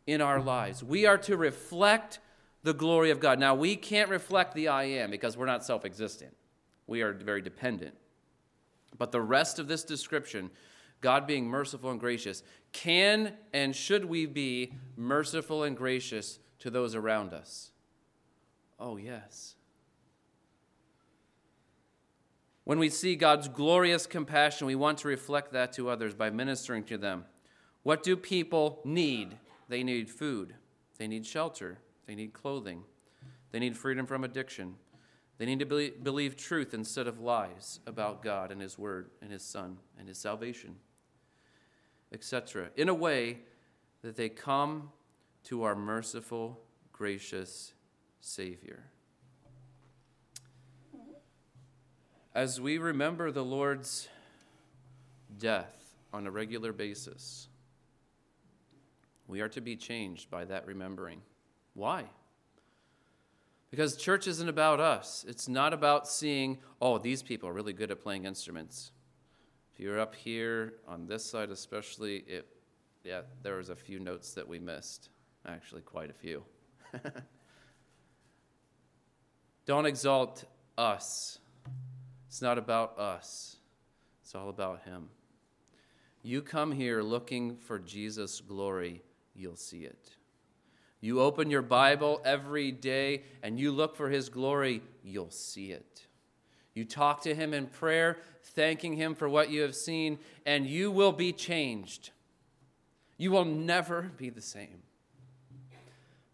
in 0.06 0.22
our 0.22 0.42
lives? 0.42 0.84
We 0.84 1.06
are 1.06 1.18
to 1.20 1.38
reflect 1.38 2.20
the 2.64 2.74
glory 2.74 3.12
of 3.12 3.20
God. 3.20 3.40
Now, 3.40 3.56
we 3.56 3.76
can't 3.76 4.10
reflect 4.10 4.56
the 4.56 4.68
I 4.68 4.84
am 4.86 5.12
because 5.12 5.38
we're 5.38 5.46
not 5.46 5.64
self 5.64 5.86
existent, 5.86 6.36
we 6.88 7.02
are 7.02 7.14
very 7.14 7.42
dependent. 7.42 7.96
But 8.98 9.12
the 9.12 9.22
rest 9.22 9.60
of 9.60 9.68
this 9.68 9.84
description 9.84 10.52
God 11.02 11.28
being 11.28 11.46
merciful 11.46 11.92
and 11.92 12.00
gracious, 12.00 12.44
can 12.72 13.34
and 13.54 13.76
should 13.76 14.06
we 14.06 14.26
be 14.26 14.74
merciful 14.96 15.64
and 15.64 15.78
gracious 15.78 16.40
to 16.60 16.70
those 16.70 16.96
around 16.96 17.34
us? 17.34 17.72
Oh, 18.80 18.98
yes. 18.98 19.56
When 22.64 22.80
we 22.80 22.90
see 22.90 23.16
God's 23.16 23.48
glorious 23.48 24.08
compassion, 24.08 24.66
we 24.66 24.76
want 24.76 24.98
to 25.00 25.08
reflect 25.08 25.54
that 25.54 25.74
to 25.74 25.90
others 25.90 26.14
by 26.14 26.32
ministering 26.32 26.84
to 26.86 26.98
them. 26.98 27.26
What 27.84 28.02
do 28.02 28.18
people 28.18 28.82
need? 28.84 29.38
They 29.70 29.84
need 29.84 30.10
food, 30.10 30.56
they 30.98 31.08
need 31.08 31.26
shelter, 31.26 31.80
they 32.08 32.16
need 32.16 32.34
clothing, 32.34 32.84
they 33.52 33.60
need 33.60 33.78
freedom 33.78 34.06
from 34.06 34.24
addiction. 34.24 34.76
They 35.38 35.46
need 35.46 35.60
to 35.60 35.92
believe 36.02 36.38
truth 36.38 36.74
instead 36.74 37.08
of 37.08 37.20
lies 37.20 37.82
about 37.86 38.24
God 38.24 38.52
and 38.52 38.62
His 38.62 38.78
Word 38.78 39.10
and 39.22 39.32
His 39.32 39.44
Son 39.44 39.78
and 40.00 40.08
His 40.08 40.18
salvation 40.18 40.78
etc., 42.12 42.70
in 42.76 42.90
a 42.90 42.94
way 42.94 43.40
that 44.02 44.16
they 44.16 44.30
come 44.30 44.92
to 45.44 45.64
our 45.64 45.76
merciful, 45.76 46.60
gracious 46.92 47.74
Savior. 48.22 48.84
As 52.34 52.60
we 52.60 52.78
remember 52.78 53.32
the 53.32 53.46
Lord's 53.46 54.10
death 55.38 55.94
on 56.14 56.28
a 56.28 56.32
regular 56.32 56.74
basis, 56.74 57.48
we 59.28 59.42
are 59.42 59.50
to 59.50 59.62
be 59.62 59.76
changed 59.76 60.30
by 60.30 60.46
that 60.46 60.68
remembering. 60.68 61.22
Why? 61.74 62.06
Because 63.72 63.98
church 63.98 64.28
isn't 64.28 64.48
about 64.48 64.80
us. 64.80 65.26
It's 65.28 65.48
not 65.48 65.74
about 65.74 66.08
seeing, 66.08 66.60
oh, 66.82 66.98
these 66.98 67.22
people 67.22 67.50
are 67.50 67.54
really 67.54 67.74
good 67.74 67.92
at 67.92 68.02
playing 68.02 68.26
instruments. 68.26 68.92
If 69.76 69.82
you're 69.84 70.00
up 70.00 70.16
here 70.16 70.76
on 70.88 71.06
this 71.06 71.26
side, 71.26 71.50
especially, 71.50 72.20
it, 72.28 72.48
yeah, 73.04 73.24
there 73.44 73.58
was 73.58 73.68
a 73.68 73.76
few 73.76 74.00
notes 74.00 74.34
that 74.34 74.48
we 74.48 74.58
missed. 74.58 75.10
Actually, 75.46 75.82
quite 75.82 76.10
a 76.10 76.14
few. 76.14 76.46
Don't 79.66 79.86
exalt 79.86 80.46
us. 80.78 81.40
It's 82.30 82.42
not 82.42 82.58
about 82.58 82.98
us, 82.98 83.58
it's 84.22 84.34
all 84.34 84.48
about 84.48 84.84
Him. 84.84 85.10
You 86.24 86.42
come 86.42 86.72
here 86.72 87.02
looking 87.02 87.58
for 87.58 87.78
Jesus' 87.78 88.40
glory, 88.40 89.04
you'll 89.36 89.58
see 89.58 89.84
it. 89.84 90.12
You 91.02 91.20
open 91.20 91.50
your 91.50 91.62
Bible 91.62 92.22
every 92.24 92.72
day 92.72 93.24
and 93.44 93.60
you 93.60 93.74
look 93.74 93.98
for 93.98 94.10
His 94.10 94.30
glory, 94.30 94.82
you'll 95.04 95.32
see 95.32 95.74
it. 95.74 96.08
You 96.76 96.84
talk 96.86 97.22
to 97.22 97.34
Him 97.34 97.54
in 97.54 97.68
prayer, 97.68 98.18
thanking 98.44 98.98
Him 98.98 99.16
for 99.16 99.28
what 99.28 99.50
you 99.50 99.62
have 99.62 99.76
seen, 99.76 100.20
and 100.46 100.68
you 100.68 100.92
will 100.92 101.14
be 101.14 101.32
changed. 101.32 102.12
You 103.18 103.32
will 103.32 103.46
never 103.46 104.12
be 104.18 104.30
the 104.30 104.42
same. 104.42 104.84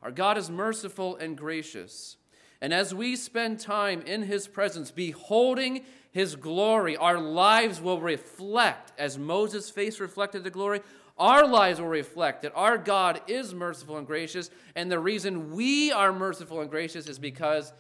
Our 0.02 0.12
God 0.12 0.40
is 0.40 0.50
merciful 0.50 1.16
and 1.16 1.38
gracious. 1.38 2.18
And 2.60 2.74
as 2.74 2.94
we 2.94 3.16
spend 3.16 3.60
time 3.60 4.02
in 4.02 4.24
His 4.24 4.48
presence, 4.48 4.90
beholding 4.90 5.84
His 6.12 6.36
glory, 6.36 6.98
our 6.98 7.20
lives 7.20 7.80
will 7.80 8.02
reflect, 8.02 8.94
as 8.98 9.20
Moses' 9.20 9.70
face 9.70 10.00
reflected 10.00 10.44
the 10.44 10.50
glory, 10.50 10.82
our 11.20 11.46
lives 11.46 11.80
will 11.80 11.88
reflect 11.88 12.42
that 12.42 12.54
our 12.56 12.80
God 12.80 13.22
is 13.28 13.54
merciful 13.54 13.98
and 13.98 14.08
gracious. 14.08 14.50
And 14.76 14.92
the 14.92 14.98
reason 14.98 15.52
we 15.54 15.92
are 15.92 16.12
merciful 16.12 16.62
and 16.62 16.70
gracious 16.70 17.08
is 17.08 17.20
because 17.20 17.74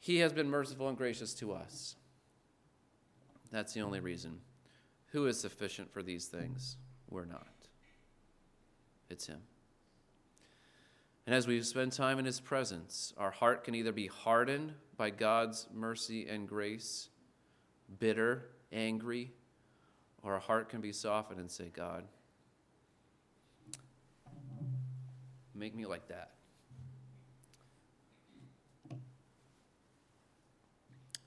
he 0.00 0.18
has 0.18 0.32
been 0.32 0.48
merciful 0.48 0.88
and 0.88 0.96
gracious 0.96 1.34
to 1.34 1.52
us. 1.52 1.94
That's 3.52 3.74
the 3.74 3.82
only 3.82 4.00
reason. 4.00 4.40
Who 5.12 5.26
is 5.26 5.38
sufficient 5.38 5.92
for 5.92 6.02
these 6.02 6.26
things? 6.26 6.76
We're 7.10 7.26
not. 7.26 7.46
It's 9.10 9.26
Him. 9.26 9.40
And 11.26 11.34
as 11.34 11.46
we 11.46 11.60
spend 11.62 11.92
time 11.92 12.18
in 12.18 12.24
His 12.24 12.40
presence, 12.40 13.12
our 13.18 13.30
heart 13.30 13.64
can 13.64 13.74
either 13.74 13.92
be 13.92 14.06
hardened 14.06 14.72
by 14.96 15.10
God's 15.10 15.68
mercy 15.74 16.26
and 16.26 16.48
grace, 16.48 17.10
bitter, 17.98 18.46
angry, 18.72 19.32
or 20.22 20.34
our 20.34 20.40
heart 20.40 20.70
can 20.70 20.80
be 20.80 20.92
softened 20.92 21.40
and 21.40 21.50
say, 21.50 21.70
God, 21.74 22.04
make 25.54 25.74
me 25.74 25.84
like 25.84 26.08
that. 26.08 26.30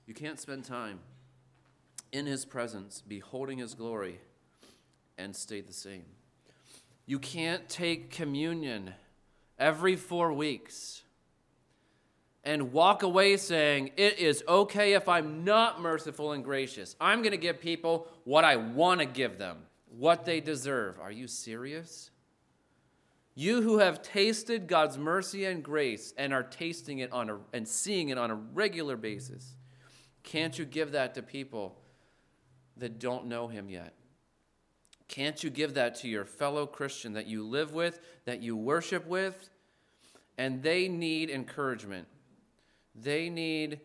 You 0.06 0.14
can't 0.14 0.38
spend 0.38 0.64
time 0.64 1.00
in 2.12 2.26
His 2.26 2.44
presence, 2.44 3.02
beholding 3.06 3.58
His 3.58 3.74
glory, 3.74 4.20
and 5.18 5.34
stay 5.34 5.60
the 5.60 5.72
same. 5.72 6.04
You 7.06 7.18
can't 7.18 7.68
take 7.68 8.10
communion 8.10 8.94
every 9.58 9.96
four 9.96 10.32
weeks 10.32 11.02
and 12.44 12.72
walk 12.72 13.02
away 13.02 13.36
saying, 13.36 13.92
It 13.96 14.18
is 14.18 14.44
okay 14.46 14.92
if 14.92 15.08
I'm 15.08 15.44
not 15.44 15.80
merciful 15.80 16.32
and 16.32 16.44
gracious. 16.44 16.94
I'm 17.00 17.20
going 17.20 17.32
to 17.32 17.38
give 17.38 17.60
people 17.60 18.08
what 18.24 18.44
I 18.44 18.56
want 18.56 19.00
to 19.00 19.06
give 19.06 19.38
them, 19.38 19.58
what 19.88 20.24
they 20.24 20.40
deserve. 20.40 21.00
Are 21.00 21.12
you 21.12 21.26
serious? 21.26 22.10
You 23.34 23.62
who 23.62 23.78
have 23.78 24.02
tasted 24.02 24.68
God's 24.68 24.96
mercy 24.96 25.44
and 25.46 25.62
grace 25.62 26.14
and 26.16 26.32
are 26.32 26.44
tasting 26.44 27.00
it 27.00 27.12
on 27.12 27.30
a, 27.30 27.38
and 27.52 27.66
seeing 27.66 28.10
it 28.10 28.18
on 28.18 28.30
a 28.30 28.34
regular 28.34 28.96
basis, 28.96 29.56
can't 30.24 30.58
you 30.58 30.64
give 30.64 30.92
that 30.92 31.14
to 31.14 31.22
people 31.22 31.76
that 32.78 32.98
don't 32.98 33.26
know 33.26 33.46
Him 33.46 33.68
yet? 33.68 33.94
Can't 35.06 35.44
you 35.44 35.50
give 35.50 35.74
that 35.74 35.94
to 35.96 36.08
your 36.08 36.24
fellow 36.24 36.66
Christian 36.66 37.12
that 37.12 37.26
you 37.26 37.46
live 37.46 37.72
with, 37.72 38.00
that 38.24 38.42
you 38.42 38.56
worship 38.56 39.06
with? 39.06 39.50
And 40.36 40.62
they 40.62 40.88
need 40.88 41.30
encouragement. 41.30 42.08
They 42.94 43.28
need 43.28 43.80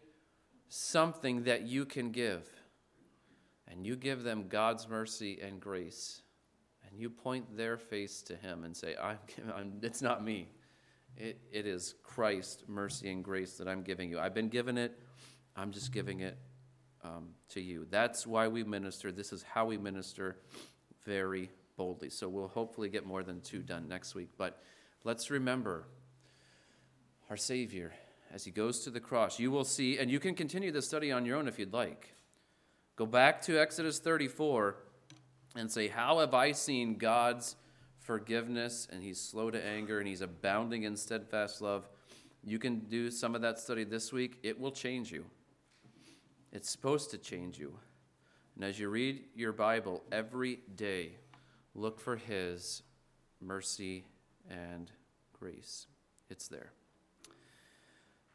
something 0.69 1.43
that 1.43 1.63
you 1.63 1.85
can 1.85 2.11
give. 2.11 2.49
And 3.67 3.85
you 3.85 3.95
give 3.95 4.23
them 4.23 4.45
God's 4.47 4.87
mercy 4.87 5.39
and 5.41 5.59
grace. 5.59 6.21
And 6.87 6.99
you 6.99 7.09
point 7.09 7.55
their 7.55 7.77
face 7.77 8.21
to 8.23 8.35
Him 8.35 8.63
and 8.63 8.75
say, 8.75 8.95
I'm, 8.99 9.17
I'm, 9.55 9.73
It's 9.83 10.01
not 10.01 10.23
me. 10.23 10.47
It, 11.17 11.39
it 11.51 11.67
is 11.67 11.95
Christ, 12.01 12.63
mercy 12.67 13.11
and 13.11 13.23
grace 13.23 13.57
that 13.57 13.67
I'm 13.67 13.83
giving 13.83 14.09
you. 14.09 14.19
I've 14.19 14.33
been 14.33 14.47
given 14.47 14.77
it, 14.77 14.97
I'm 15.59 15.71
just 15.71 15.91
giving 15.91 16.21
it 16.21 16.37
um, 17.03 17.31
to 17.49 17.59
you. 17.59 17.85
That's 17.89 18.25
why 18.25 18.47
we 18.47 18.63
minister. 18.63 19.11
This 19.11 19.33
is 19.33 19.43
how 19.43 19.65
we 19.65 19.77
minister 19.77 20.37
very 21.05 21.49
boldly. 21.75 22.09
So 22.09 22.29
we'll 22.29 22.47
hopefully 22.47 22.87
get 22.87 23.05
more 23.05 23.23
than 23.23 23.41
two 23.41 23.59
done 23.59 23.89
next 23.89 24.15
week. 24.15 24.29
But 24.37 24.61
let's 25.03 25.29
remember 25.29 25.83
our 27.29 27.35
Savior 27.35 27.91
as 28.33 28.45
he 28.45 28.51
goes 28.51 28.85
to 28.85 28.89
the 28.89 29.01
cross. 29.01 29.37
You 29.37 29.51
will 29.51 29.65
see, 29.65 29.97
and 29.97 30.09
you 30.09 30.17
can 30.17 30.33
continue 30.33 30.71
the 30.71 30.81
study 30.81 31.11
on 31.11 31.25
your 31.25 31.37
own 31.37 31.49
if 31.49 31.59
you'd 31.59 31.73
like. 31.73 32.13
Go 32.95 33.05
back 33.05 33.41
to 33.43 33.59
Exodus 33.59 33.99
34 33.99 34.77
and 35.57 35.69
say, 35.69 35.89
How 35.89 36.19
have 36.19 36.33
I 36.33 36.53
seen 36.53 36.95
God's 36.95 37.57
forgiveness? 37.97 38.87
And 38.89 39.03
he's 39.03 39.19
slow 39.19 39.51
to 39.51 39.61
anger 39.61 39.99
and 39.99 40.07
he's 40.07 40.21
abounding 40.21 40.83
in 40.83 40.95
steadfast 40.95 41.61
love. 41.61 41.89
You 42.45 42.59
can 42.59 42.79
do 42.79 43.11
some 43.11 43.35
of 43.35 43.41
that 43.41 43.59
study 43.59 43.83
this 43.83 44.13
week. 44.13 44.39
It 44.41 44.57
will 44.57 44.71
change 44.71 45.11
you. 45.11 45.25
It's 46.51 46.69
supposed 46.69 47.11
to 47.11 47.17
change 47.17 47.59
you. 47.59 47.73
And 48.55 48.65
as 48.65 48.79
you 48.79 48.89
read 48.89 49.21
your 49.35 49.53
Bible 49.53 50.03
every 50.11 50.59
day, 50.75 51.11
look 51.75 51.99
for 51.99 52.15
His 52.15 52.81
mercy 53.39 54.03
and 54.49 54.91
grace. 55.39 55.85
It's 56.29 56.47
there. 56.47 56.71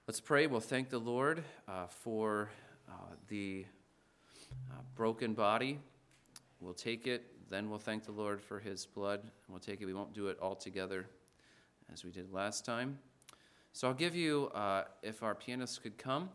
Let's 0.07 0.21
pray. 0.21 0.47
We'll 0.47 0.61
thank 0.61 0.91
the 0.91 0.99
Lord 0.99 1.43
uh, 1.67 1.87
for 1.89 2.51
uh, 2.89 3.17
the 3.29 3.65
uh, 4.71 4.83
broken 4.95 5.35
body. 5.35 5.79
We'll 6.61 6.73
take 6.73 7.07
it, 7.09 7.25
then 7.51 7.69
we'll 7.69 7.79
thank 7.79 8.05
the 8.05 8.13
Lord 8.13 8.41
for 8.41 8.61
His 8.61 8.87
blood. 8.87 9.23
We'll 9.49 9.59
take 9.59 9.81
it. 9.81 9.87
We 9.87 9.95
won't 9.95 10.15
do 10.15 10.29
it 10.29 10.39
all 10.41 10.55
together 10.55 11.07
as 11.93 12.05
we 12.05 12.13
did 12.13 12.33
last 12.33 12.65
time. 12.65 12.99
So 13.73 13.89
I'll 13.89 13.95
give 13.95 14.15
you, 14.15 14.53
uh, 14.55 14.85
if 15.03 15.25
our 15.25 15.35
pianist 15.35 15.83
could 15.83 15.99
come. 15.99 16.31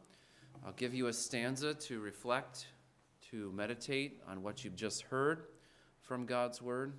I'll 0.66 0.74
give 0.74 0.94
you 0.94 1.08
a 1.08 1.14
stanza 1.14 1.74
to 1.74 2.00
reflect, 2.00 2.68
to 3.32 3.52
meditate 3.54 4.22
on 4.28 4.44
what 4.44 4.64
you've 4.64 4.76
just 4.76 5.04
heard 5.04 5.44
from 6.02 6.26
God's 6.26 6.62
Word. 6.62 6.94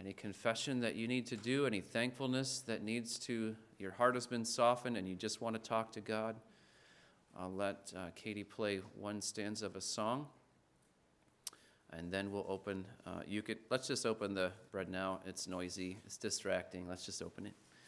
Any 0.00 0.12
confession 0.12 0.80
that 0.80 0.96
you 0.96 1.06
need 1.06 1.26
to 1.26 1.36
do, 1.36 1.66
any 1.66 1.80
thankfulness 1.80 2.60
that 2.66 2.82
needs 2.82 3.18
to, 3.20 3.54
your 3.78 3.92
heart 3.92 4.14
has 4.14 4.26
been 4.26 4.44
softened 4.44 4.96
and 4.96 5.08
you 5.08 5.14
just 5.14 5.40
want 5.40 5.54
to 5.54 5.60
talk 5.60 5.92
to 5.92 6.00
God. 6.00 6.36
I'll 7.38 7.52
let 7.52 7.92
uh, 7.96 8.06
Katie 8.16 8.44
play 8.44 8.80
one 8.98 9.20
stanza 9.20 9.66
of 9.66 9.76
a 9.76 9.80
song. 9.80 10.26
And 11.92 12.10
then 12.10 12.30
we'll 12.32 12.46
open, 12.48 12.86
uh, 13.06 13.22
you 13.26 13.42
could, 13.42 13.58
let's 13.68 13.86
just 13.88 14.06
open 14.06 14.34
the 14.34 14.52
bread 14.72 14.88
now. 14.88 15.20
It's 15.26 15.46
noisy, 15.46 15.98
it's 16.04 16.16
distracting. 16.16 16.88
Let's 16.88 17.04
just 17.04 17.22
open 17.22 17.46
it. 17.46 17.54